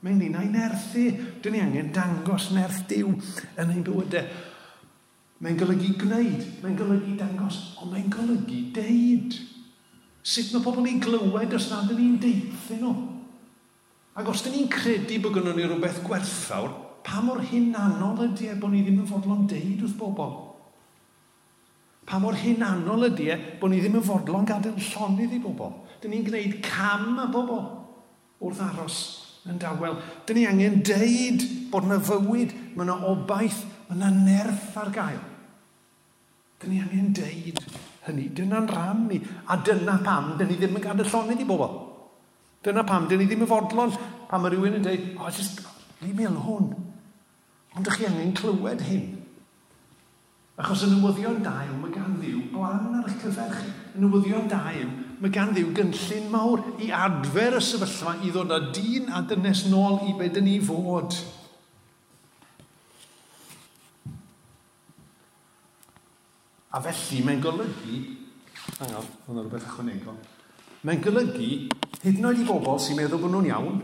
Mae'n 0.00 0.22
ni'n 0.22 0.38
a'i 0.40 0.48
nerthu. 0.48 1.02
Dyn 1.44 1.52
ni 1.52 1.60
angen 1.60 1.90
dangos 1.92 2.48
nerth 2.56 2.86
diw 2.88 3.10
yn 3.12 3.74
ein 3.74 3.84
bywydau. 3.84 4.30
Mae'n 5.44 5.60
golygu 5.60 5.90
gwneud, 6.00 6.46
mae'n 6.62 6.78
golygu 6.78 7.18
dangos, 7.20 7.60
ond 7.82 7.92
mae'n 7.92 8.08
golygu 8.14 8.62
deud. 8.78 9.36
Sut 10.24 10.54
mae 10.54 10.64
pobl 10.64 10.86
ni'n 10.86 11.04
glywed 11.04 11.52
os 11.58 11.68
nad 11.68 11.92
ydyn 11.92 12.00
ni'n 12.00 12.18
deithio 12.22 12.80
nhw? 12.80 12.94
Ac 14.16 14.32
os 14.32 14.46
dyn 14.46 14.56
ni'n 14.56 14.72
credu 14.72 15.20
bod 15.20 15.36
gynnon 15.36 15.60
ni 15.60 15.68
rhywbeth 15.68 16.00
gwerthawr, 16.06 16.72
pa 17.04 17.20
mor 17.20 17.44
hunanol 17.44 18.24
ydy 18.30 18.54
e 18.54 18.56
bod 18.56 18.72
ni 18.72 18.86
ddim 18.86 19.04
yn 19.04 19.10
fodlon 19.12 19.44
deud 19.52 19.84
wrth 19.84 20.00
bobl? 20.00 20.45
Pa 22.06 22.20
mor 22.22 22.36
hunanol 22.38 23.08
ydy 23.08 23.30
e 23.34 23.36
bod 23.60 23.72
ni 23.72 23.80
ddim 23.82 23.98
yn 23.98 24.06
fodlon 24.06 24.46
gadael 24.46 24.76
llonydd 24.78 25.34
i 25.34 25.40
bobl. 25.42 25.72
Dyn 26.02 26.12
ni'n 26.14 26.26
gwneud 26.26 26.58
cam 26.64 27.16
a 27.18 27.26
bobl 27.32 27.64
wrth 28.46 28.62
aros 28.62 28.98
yn 29.50 29.58
dawel. 29.62 29.98
Dyn 30.26 30.38
ni 30.38 30.46
angen 30.46 30.82
deud 30.86 31.42
bod 31.72 31.88
yna 31.88 31.98
fywyd, 32.06 32.54
mae 32.76 32.86
yna 32.86 33.00
obaith, 33.10 33.64
mae 33.88 33.98
yna 33.98 34.12
nerth 34.14 34.78
ar 34.78 34.92
gael. 34.94 35.20
Dyn 36.62 36.72
ni 36.72 36.80
angen 36.84 37.10
deud 37.16 37.60
hynny. 38.06 38.28
Dyna'n 38.38 38.70
rhan 38.70 39.06
ni. 39.10 39.20
A 39.50 39.58
dyna 39.58 39.98
pam, 40.04 40.36
dyn 40.38 40.50
ni 40.52 40.60
ddim 40.60 40.78
yn 40.78 40.86
gadael 40.86 41.10
llonydd 41.10 41.42
i 41.42 41.48
bobl. 41.48 41.82
Dyna 42.62 42.86
pam, 42.86 43.10
dyn 43.10 43.22
ni 43.22 43.26
ddim 43.26 43.42
yn 43.46 43.50
fodlon. 43.50 43.94
Pam 44.30 44.42
mae 44.42 44.54
rhywun 44.54 44.78
yn 44.78 44.86
dweud, 44.86 45.12
oh, 45.18 45.30
just 45.30 45.62
leave 46.02 46.14
me 46.14 46.26
alone. 46.30 46.74
Ond 47.74 47.82
ydych 47.82 48.00
chi 48.00 48.10
angen 48.10 48.34
clywed 48.36 48.86
hyn. 48.86 49.15
Achos 50.56 50.86
y 50.86 50.88
newyddion 50.88 51.42
da 51.44 51.58
yw, 51.66 51.74
mae 51.82 51.92
gan 51.92 52.14
ddiw 52.16 52.46
blan 52.48 52.94
ar 52.96 53.08
eich 53.10 53.18
cyfer 53.20 53.50
chi. 53.52 53.66
Y 53.92 54.00
newyddion 54.00 54.46
da 54.48 54.62
yw, 54.72 54.88
mae 55.20 55.32
gan 55.32 55.50
ddiw 55.52 55.68
gynllun 55.76 56.30
mawr 56.32 56.62
i 56.80 56.88
adfer 56.96 57.58
y 57.58 57.60
sefyllfa 57.60 58.14
i 58.24 58.30
ddod 58.32 58.54
â 58.56 58.60
dyn 58.72 59.10
a 59.12 59.20
dynes 59.28 59.66
nôl 59.68 59.98
i 60.08 60.14
be 60.16 60.30
dyn 60.32 60.48
ni 60.48 60.54
fod. 60.64 61.18
A 66.72 66.80
felly 66.86 67.20
mae'n 67.28 67.44
golygu, 67.44 68.00
hang 68.78 68.96
on, 68.96 69.12
hwnna 69.26 69.44
rhywbeth 69.44 69.68
ychwanegol, 69.68 70.16
mae'n 70.88 71.04
golygu 71.04 71.50
hyd 72.00 72.16
yn 72.16 72.30
oed 72.32 72.40
i 72.40 72.48
bobl 72.48 72.80
sy'n 72.80 72.96
meddwl 73.02 73.20
bod 73.26 73.36
nhw'n 73.36 73.52
iawn, 73.52 73.78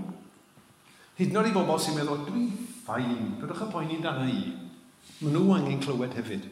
hyd 1.21 1.29
yn 1.29 1.43
oed 1.43 1.53
i 1.53 1.55
bobl 1.57 1.85
sy'n 1.85 2.01
meddwl, 2.01 2.25
dwi 2.31 2.49
ffain, 2.81 3.37
byddwch 3.41 3.65
y 3.69 3.71
poeni 3.77 4.01
dan 4.01 4.25
i, 4.25 4.43
maen 5.21 5.37
nhw 5.37 5.57
angen 5.61 5.81
clywed 5.85 6.17
hefyd. 6.17 6.51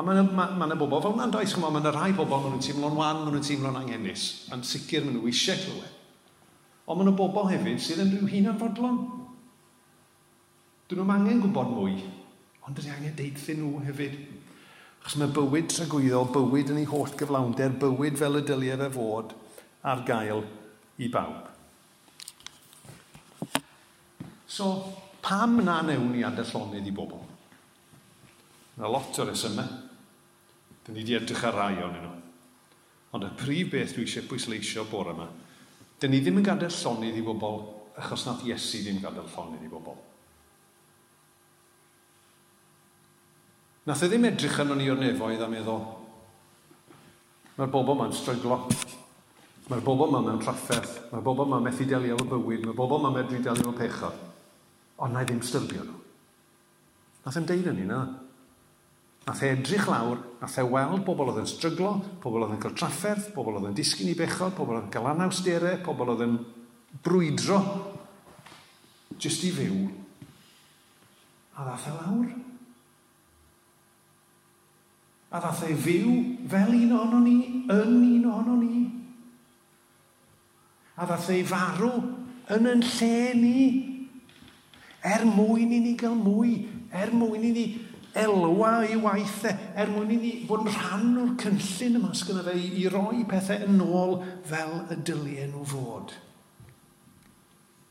A 0.00 0.02
mae 0.02 0.16
yna 0.16 0.32
ma, 0.32 0.46
ma, 0.56 0.76
bobl 0.80 1.02
fel 1.04 1.12
yna'n 1.12 1.32
does, 1.34 1.52
mae 1.60 1.76
yna 1.76 1.90
rhai 1.92 2.14
bobl, 2.16 2.38
maen 2.40 2.54
nhw'n 2.54 2.62
teimlo'n 2.64 2.94
wan, 2.96 3.18
maen 3.20 3.34
nhw'n 3.34 3.42
teimlo'n 3.44 3.74
angenus, 3.82 4.22
yn 4.54 4.62
sicr 4.64 5.04
maen 5.04 5.18
nhw 5.18 5.28
eisiau 5.28 5.58
clywed. 5.60 5.98
Ond 6.86 6.96
mae 6.96 7.04
yna 7.04 7.12
bobl 7.18 7.50
hefyd 7.50 7.82
sydd 7.84 8.00
yn 8.06 8.14
rhyw 8.14 8.30
hun 8.30 8.48
anfodlon. 8.54 8.96
Dyn 10.88 11.02
nhw'n 11.02 11.12
angen 11.18 11.42
gwybod 11.42 11.74
mwy, 11.74 11.98
ond 12.64 12.78
dyn 12.78 12.88
nhw 12.88 12.94
angen 12.94 13.18
deithio 13.18 13.58
nhw 13.58 13.82
hefyd. 13.90 14.16
Achos 15.02 15.18
mae 15.20 15.34
bywyd 15.36 15.68
tragwyddol, 15.74 16.32
bywyd 16.32 16.72
yn 16.72 16.80
ei 16.80 16.88
holl 16.88 17.12
gyflawnder, 17.20 17.76
bywyd 17.84 18.16
fel 18.22 18.40
y 18.40 18.42
dyliau 18.48 18.80
fe 18.80 18.88
fod 18.96 19.36
ar 19.92 20.00
gael 20.08 20.42
i 20.96 21.10
bawb. 21.12 21.44
So, 24.48 24.72
pam 25.20 25.60
na 25.60 25.82
newn 25.84 26.08
ni 26.16 26.24
adellonydd 26.24 26.88
i 26.88 26.96
bobl? 26.96 27.20
Mae 28.80 28.96
lot 28.96 29.20
o 29.20 29.28
resymau. 29.28 29.89
Da 30.86 30.92
ni 30.92 31.02
wedi 31.02 31.16
edrych 31.18 31.44
ar 31.44 31.56
rai 31.56 31.82
o'n 31.84 31.96
nhw. 31.96 32.12
Ond 33.16 33.26
y 33.26 33.30
prif 33.38 33.72
beth 33.72 33.96
dwi 33.96 34.06
eisiau 34.06 34.28
bwysleisio 34.30 34.86
bore 34.90 35.14
yma, 35.14 35.26
da 36.00 36.08
ni 36.08 36.20
ddim 36.22 36.38
yn 36.40 36.46
gadael 36.46 36.72
llonydd 36.72 37.18
i 37.18 37.24
bobl 37.26 37.58
achos 38.00 38.24
nath 38.26 38.46
Iesu 38.46 38.84
ddim 38.84 39.00
gadael 39.02 39.28
llonydd 39.34 39.66
i 39.66 39.70
bobl. 39.72 39.98
Nath 43.88 44.04
e 44.04 44.10
ddim 44.10 44.28
edrych 44.28 44.60
yn 44.62 44.74
o'n 44.74 44.84
i 44.84 44.88
o'r 44.92 45.00
nefoedd 45.00 45.42
a 45.42 45.48
meddwl, 45.50 45.84
mae'r 47.58 47.72
bobl 47.72 47.98
ma'n 47.98 48.14
stryglo, 48.14 48.60
mae'r 49.70 49.84
bobl 49.84 50.12
ma 50.12 50.20
mewn 50.24 50.40
trafferth, 50.42 50.98
mae'r 51.10 51.24
bobl 51.26 51.48
ma 51.50 51.60
methu 51.64 51.86
delio 51.88 52.16
efo 52.16 52.28
bywyd, 52.30 52.66
mae'r 52.68 52.78
bobl 52.78 53.02
ma 53.02 53.10
medru 53.14 53.40
delio 53.40 53.66
efo 53.66 53.74
pechod. 53.76 54.26
Ond 55.00 55.16
na 55.16 55.24
i 55.24 55.28
ddim 55.28 55.40
styrbio 55.42 55.82
nhw. 55.84 55.98
Nath 57.24 57.38
e'n 57.40 57.48
deud 57.48 57.70
yn 57.72 57.80
ni 57.80 57.86
na. 57.88 58.00
Nath 59.30 59.44
e 59.46 59.48
edrych 59.54 59.86
lawr, 59.86 60.18
nath 60.40 60.56
e 60.58 60.62
weld 60.66 61.04
pobl 61.06 61.28
oedd 61.30 61.36
yn 61.38 61.46
stryglo, 61.46 61.92
pobl 62.18 62.42
oedd 62.42 62.56
yn 62.56 62.62
cael 62.64 62.72
trafferth, 62.74 63.28
pobl 63.30 63.60
oedd 63.60 63.68
yn 63.68 63.76
disgyn 63.78 64.08
i 64.10 64.14
bechod, 64.18 64.56
pobl 64.56 64.74
oedd 64.74 64.88
yn 64.88 64.90
cael 64.90 65.04
anawsterau, 65.06 65.76
pobl 65.86 66.08
oedd 66.10 66.24
yn 66.24 66.32
brwydro, 67.06 67.60
jyst 69.22 69.44
i 69.46 69.52
fyw. 69.54 69.76
A 71.54 71.66
ddath 71.68 71.86
e 71.86 71.92
lawr. 71.94 72.32
A 75.30 75.42
ddath 75.44 75.62
e 75.68 75.76
fyw 75.78 76.16
fel 76.50 76.74
un 76.80 76.96
ohono 76.96 77.20
ni, 77.22 77.36
yn 77.70 77.94
un 78.00 78.26
ohono 78.32 78.56
ni. 78.64 78.82
A 80.98 81.06
ddath 81.06 81.30
e 81.36 81.38
farw 81.46 81.92
yn 82.56 82.66
yn 82.72 82.82
lle 82.96 83.14
ni. 83.38 83.62
Er 85.06 85.22
mwyn 85.22 85.70
i 85.70 85.78
ni 85.86 85.94
gael 86.02 86.18
mwy, 86.18 86.56
er 86.90 87.14
mwyn 87.14 87.46
i 87.46 87.54
ni 87.54 87.68
elwa 88.18 88.72
i 88.86 88.96
waith 88.98 89.44
e, 89.46 89.52
er 89.78 89.90
mwyn 89.92 90.14
i 90.14 90.18
ni 90.18 90.32
fod 90.48 90.64
yn 90.64 90.72
rhan 90.74 91.12
o'r 91.22 91.36
cynllun 91.40 92.00
yma 92.00 92.10
sgynna 92.16 92.42
fe 92.46 92.56
i 92.56 92.88
roi 92.90 93.22
pethau 93.28 93.66
yn 93.66 93.84
ôl 93.84 94.16
fel 94.48 94.74
y 94.90 94.98
dyliau 95.06 95.52
nhw 95.52 95.66
fod. 95.74 96.16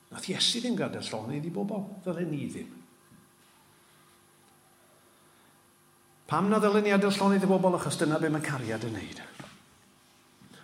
Nath 0.10 0.28
Iesu 0.32 0.64
ddim 0.64 0.76
gadael 0.78 1.06
llonydd 1.06 1.46
i 1.46 1.54
bobl, 1.54 1.86
ddylen 2.04 2.32
ni 2.34 2.48
ddim. 2.50 2.76
Pam 6.30 6.50
na 6.50 6.60
ddylen 6.62 6.86
ni 6.86 6.94
adael 6.94 7.16
llonydd 7.16 7.46
i 7.46 7.50
bobl 7.50 7.78
achos 7.78 8.00
dyna 8.02 8.20
be 8.22 8.30
mae 8.34 8.44
cariad 8.46 8.86
yn 8.90 8.98
neud? 8.98 9.22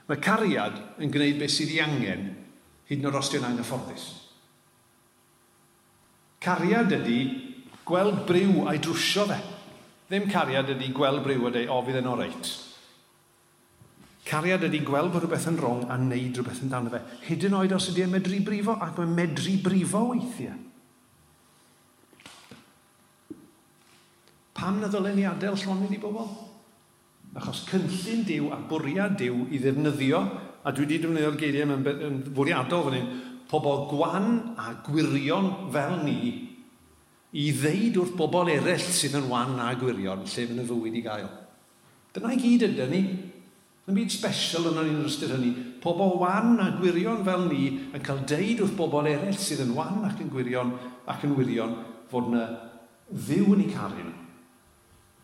Mae 0.10 0.22
cariad 0.22 0.78
yn 1.02 1.14
gwneud 1.14 1.40
beth 1.42 1.54
sydd 1.54 1.74
ei 1.74 1.82
angen 1.86 2.28
hyd 2.90 3.00
yn 3.00 3.10
oed 3.10 3.18
os 3.18 3.32
dio'n 3.34 3.48
anghyfforddus. 3.48 4.06
Cariad 6.46 6.94
ydy 7.00 7.20
Gweld 7.86 8.24
briw 8.26 8.64
a'i 8.70 8.82
drwsio 8.82 9.28
fe. 9.30 9.40
Ddim 10.10 10.30
cariad 10.30 10.70
ydy 10.74 10.92
gweld 10.94 11.24
briw 11.26 11.48
a 11.48 11.52
dweud, 11.52 11.70
o, 11.70 11.82
fydd 11.86 12.00
e'n 12.02 12.10
oreit. 12.10 12.52
Cariad 14.26 14.66
ydy 14.66 14.82
gweld 14.86 15.12
bod 15.14 15.26
rhywbeth 15.26 15.48
yn 15.52 15.58
wrong 15.60 15.84
a 15.86 15.98
wneud 16.02 16.38
rhywbeth 16.38 16.64
yn 16.66 16.72
dan 16.72 16.90
fe. 16.90 17.02
Hyd 17.28 17.46
yn 17.46 17.58
oed 17.58 17.76
os 17.78 17.90
ydy 17.92 18.06
e'n 18.06 18.14
medru 18.14 18.40
brifo, 18.46 18.74
ac 18.82 18.98
mae'n 18.98 19.14
medru 19.18 19.58
brifo 19.66 20.02
weithiau. 20.12 20.58
Pam 24.56 24.80
na 24.82 24.90
ddylen 24.90 25.18
ni 25.20 25.28
adael 25.30 25.58
llonydd 25.60 25.94
i 25.94 26.02
bobl? 26.02 26.30
Achos 27.36 27.66
cynllun 27.68 28.24
diw 28.26 28.50
a 28.56 28.58
bwriad 28.70 29.18
diw 29.20 29.46
i 29.52 29.60
ddefnyddio, 29.62 30.22
a 30.66 30.72
dwi 30.74 30.86
wedi 30.88 31.02
defnyddio'r 31.04 31.38
geiriau 31.38 31.74
yn, 31.76 31.88
yn 32.08 32.20
fwriadol 32.34 32.86
fan 32.88 32.98
hyn, 32.98 33.10
pobl 33.52 33.84
gwan 33.92 34.30
a 34.58 34.72
gwirion 34.88 35.52
fel 35.74 36.00
ni 36.06 36.20
i 37.36 37.50
ddeud 37.52 37.98
wrth 38.00 38.16
bobl 38.16 38.52
eraill 38.54 38.92
sydd 38.96 39.18
yn 39.20 39.28
wan 39.28 39.58
a 39.60 39.74
gwirion 39.80 40.24
lle 40.24 40.46
fy'n 40.48 40.62
y 40.62 40.68
fywyd 40.70 40.96
i 40.96 41.04
gael. 41.04 41.32
Dyna 42.16 42.32
i 42.32 42.40
gyd 42.40 42.70
ydy 42.70 42.86
ni. 42.92 43.02
Yn 43.86 43.98
byd 44.00 44.14
special 44.14 44.72
yn 44.72 44.80
un 44.82 45.04
ystyr 45.06 45.36
hynny. 45.36 45.52
Pobl 45.84 46.16
wan 46.22 46.56
a 46.64 46.72
gwirion 46.80 47.26
fel 47.28 47.46
ni 47.50 47.68
yn 47.92 48.06
cael 48.06 48.24
deud 48.26 48.64
wrth 48.64 48.78
bobl 48.80 49.12
eraill 49.12 49.38
sydd 49.38 49.66
yn 49.68 49.76
wan 49.78 50.00
ac 50.08 50.24
yn 50.24 50.32
gwirion 50.32 50.74
ac 51.12 51.28
yn 51.28 51.36
wirion 51.38 51.76
fod 52.10 52.32
yna 52.32 52.48
ddiw 53.12 53.52
yn 53.54 53.66
ei 53.68 53.72
caru 53.74 54.02
nhw. 54.08 54.18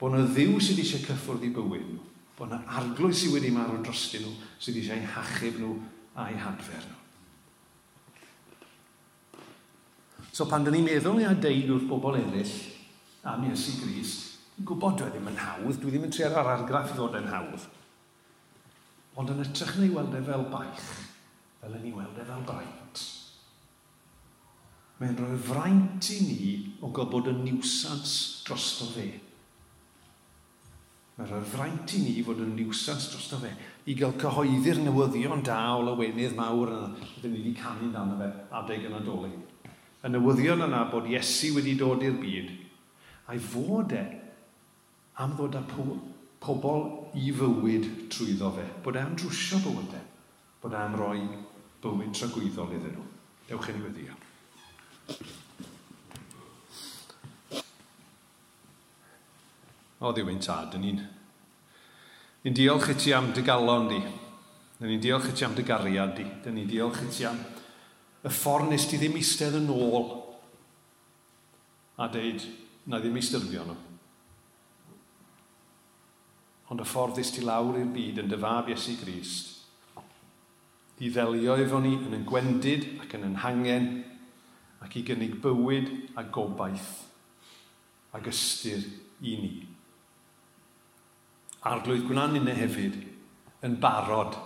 Bod 0.02 0.18
yna 0.18 0.28
ddiw 0.36 0.60
sydd 0.62 0.84
eisiau 0.84 1.06
cyffwrdd 1.08 1.48
i 1.48 1.54
bywyd 1.56 1.88
nhw. 1.88 2.08
Bod 2.38 2.52
yna 2.52 2.62
arglwydd 2.78 3.18
sydd 3.18 3.38
wedi 3.38 3.56
marw 3.56 3.80
drostyn 3.82 4.28
nhw 4.28 4.36
sydd 4.62 4.82
eisiau 4.84 5.00
eu 5.00 5.14
hachub 5.16 5.62
nhw 5.64 5.76
a'i 6.22 6.38
hadfer 6.44 6.84
nhw. 6.86 7.01
So 10.32 10.48
pan 10.48 10.64
dyn 10.64 10.78
ni'n 10.78 10.88
meddwl 10.88 11.18
ni 11.20 11.28
a 11.28 11.34
deud 11.36 11.74
wrth 11.76 11.88
bobl 11.90 12.16
eraill 12.16 12.52
am 13.28 13.44
Iesu 13.50 13.76
Gris, 13.82 14.14
dwi'n 14.56 14.68
gwybod 14.70 15.02
dwi 15.02 15.10
ddim 15.12 15.28
yn 15.28 15.40
hawdd, 15.42 15.80
dwi 15.82 15.92
ddim 15.92 16.06
yn 16.08 16.14
tre'r 16.16 16.38
ar 16.40 16.54
argraff 16.54 16.94
i 16.94 16.96
ddod 16.96 17.18
yn 17.20 17.28
hawdd. 17.30 17.66
Ond 19.20 19.34
yn 19.34 19.44
ytrach 19.44 19.76
na 19.76 19.90
weld 19.92 20.16
e 20.16 20.22
fel 20.30 20.46
baich, 20.54 20.86
fel 21.60 21.76
yn 21.76 21.90
ei 21.90 21.98
weld 21.98 22.16
e 22.16 22.28
fel 22.30 22.46
braint. 22.48 23.04
Mae'n 25.02 25.20
rhoi 25.20 25.38
fraint 25.42 26.10
i 26.14 26.18
ni 26.24 26.50
o 26.80 26.94
gael 26.96 27.12
bod 27.12 27.28
yn 27.28 27.44
niwsans 27.44 28.16
drosto 28.48 28.88
fe. 28.96 29.10
Mae'n 31.18 31.28
rhoi 31.28 31.46
fraint 31.52 31.96
i 31.98 32.04
ni 32.06 32.20
fod 32.24 32.40
yn 32.46 32.56
niwsans 32.56 33.12
drosto 33.12 33.42
fe 33.42 33.52
i 33.90 33.98
gael 34.00 34.14
cyhoeddi'r 34.22 34.80
newyddion 34.86 35.42
da 35.44 35.60
o 35.76 35.82
lawenydd 35.90 36.38
mawr 36.38 36.72
yna. 36.78 36.92
Byddwn 37.18 37.34
ni 37.34 37.42
wedi 37.42 37.58
canu'n 37.58 37.92
dan 37.98 38.14
fe 38.22 38.30
adeg 38.62 38.88
yn 38.88 39.02
adolyg 39.02 39.42
y 40.02 40.10
newyddion 40.10 40.66
yna 40.66 40.86
bod 40.92 41.10
Iesu 41.10 41.54
wedi 41.58 41.76
dod 41.80 42.04
i'r 42.06 42.18
byd, 42.22 42.50
a'i 43.30 43.42
fod 43.42 43.94
e 43.98 44.04
am 45.22 45.36
ddod 45.38 45.60
â 45.60 45.64
pobl 46.42 46.84
i 47.22 47.30
fywyd 47.38 47.88
trwyddo 48.14 48.50
fe, 48.56 48.66
bod 48.84 48.98
e 48.98 49.04
am 49.04 49.16
drwsio 49.20 49.62
bywydau, 49.62 50.02
e. 50.02 50.34
bod 50.64 50.74
e 50.74 50.82
am 50.82 50.98
roi 50.98 51.22
bywyd 51.84 52.18
tragwyddol 52.18 52.76
iddyn 52.78 52.98
nhw. 52.98 53.08
Dewch 53.52 53.72
yn 53.72 53.82
weddio. 53.86 54.18
O 60.02 60.10
ddiwyn 60.16 60.40
tad, 60.42 60.78
yn 60.78 60.88
ni'n 60.88 61.02
Ni'n 62.42 62.56
diolch 62.58 62.88
i 62.90 62.96
ti 62.98 63.12
am 63.14 63.28
dy 63.36 63.44
galon 63.46 63.84
di. 63.86 64.00
Dyn 64.80 64.90
Ni'n 64.90 65.02
diolch 65.04 65.28
i 65.30 65.34
ti 65.38 65.46
am 65.46 65.54
dy 65.54 65.62
gariad 65.62 66.16
di. 66.18 66.24
Dyn 66.42 66.56
Ni'n 66.58 66.70
diolch 66.72 67.04
i 67.04 67.10
ti 67.14 67.28
am 67.30 67.38
y 68.22 68.30
ffordd 68.30 68.70
nes 68.70 68.86
ti 68.88 69.00
ddim 69.02 69.18
eistedd 69.18 69.58
yn 69.58 69.72
ôl 69.74 70.12
a 72.02 72.08
deud, 72.12 72.44
na 72.86 73.00
ddim 73.02 73.18
eistyrfio 73.18 73.66
nhw. 73.66 73.78
Ond 76.72 76.82
y 76.82 76.88
ffordd 76.88 77.18
ddys 77.18 77.34
ti 77.36 77.44
lawr 77.46 77.80
i'r 77.82 77.90
byd 77.94 78.22
yn 78.24 78.30
dyfab 78.32 78.70
Iesu 78.72 78.96
Grist, 79.02 79.58
i 81.02 81.10
ddelio 81.10 81.58
efo 81.58 81.80
ni 81.82 81.96
yn 81.98 82.14
yn 82.14 82.28
gwendid 82.30 82.86
ac 83.02 83.16
yn 83.18 83.40
hangen 83.42 83.90
ac 84.86 84.96
i 84.98 85.04
gynnig 85.06 85.40
bywyd 85.42 85.90
a 86.18 86.24
gobaith 86.24 86.92
ac 88.14 88.30
ystyr 88.30 88.86
i 89.26 89.36
ni. 89.42 89.52
Arglwydd 91.66 92.06
gwna'n 92.06 92.38
unau 92.42 92.58
hefyd 92.58 92.98
yn 93.66 93.78
barod 93.82 94.38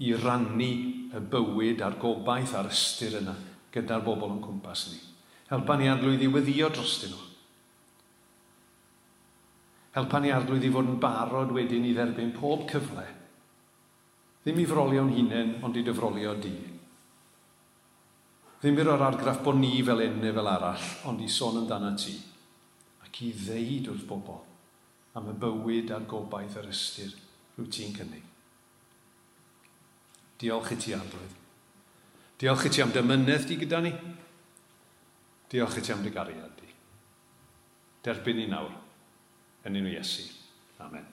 i 0.00 0.12
rannu 0.16 0.70
y 1.12 1.22
bywyd 1.32 1.82
a'r 1.84 1.98
gobaith 2.00 2.54
a'r 2.56 2.70
ystyr 2.70 3.18
yna 3.20 3.34
gyda'r 3.74 4.04
bobl 4.04 4.32
yn 4.34 4.42
cwmpas 4.44 4.86
ni. 4.90 5.00
Helpa 5.50 5.76
ni 5.76 5.90
arglwydd 5.90 6.24
i 6.24 6.30
weddio 6.30 6.70
drostyn 6.72 7.12
nhw. 7.12 7.26
Helpa 9.96 10.20
ni 10.22 10.30
arglwydd 10.30 10.66
i 10.68 10.70
fod 10.72 10.88
yn 10.92 11.00
barod 11.02 11.52
wedyn 11.54 11.88
i 11.88 11.94
dderbyn 11.94 12.30
pob 12.36 12.66
cyfle. 12.70 13.06
Ddim 14.44 14.60
i 14.62 14.66
frolio'n 14.70 15.10
hunain, 15.12 15.56
ond 15.66 15.76
i 15.76 15.82
dyfrolio 15.84 16.36
di. 16.40 16.54
Ddim 18.60 18.78
i 18.78 18.86
roi'r 18.86 19.04
argraff 19.04 19.42
bod 19.44 19.58
ni 19.58 19.82
fel 19.84 20.04
un 20.06 20.20
neu 20.22 20.36
fel 20.36 20.48
arall, 20.48 20.86
ond 21.10 21.20
i 21.20 21.28
sôn 21.28 21.60
amdana 21.60 21.92
ti. 21.98 22.14
Ac 23.04 23.22
i 23.26 23.34
ddeud 23.36 23.92
wrth 23.92 24.08
bobl 24.08 24.40
am 25.18 25.32
y 25.32 25.38
bywyd 25.42 25.90
a'r 25.92 26.06
gobaith 26.08 26.56
yr 26.60 26.70
ystyr 26.70 27.16
rwy 27.58 27.66
ti'n 27.66 27.96
cynnig. 27.96 28.29
Diolch 30.40 30.72
i 30.72 30.80
ti, 30.80 30.94
Arglwydd. 30.96 31.36
Diolch 32.40 32.64
i 32.64 32.72
ti 32.72 32.80
am 32.80 32.92
dymynedd 32.94 33.44
di 33.48 33.58
gyda 33.60 33.82
ni. 33.84 33.92
Diolch 35.52 35.76
i 35.76 35.84
ti 35.84 35.92
am 35.92 36.02
dy 36.04 36.12
gariad 36.14 36.56
di. 36.56 36.74
Derbyn 38.00 38.40
ni 38.40 38.48
nawr, 38.48 38.72
yn 39.68 39.80
unw 39.82 39.92
Iesu. 39.92 40.30
Amen. 40.80 41.09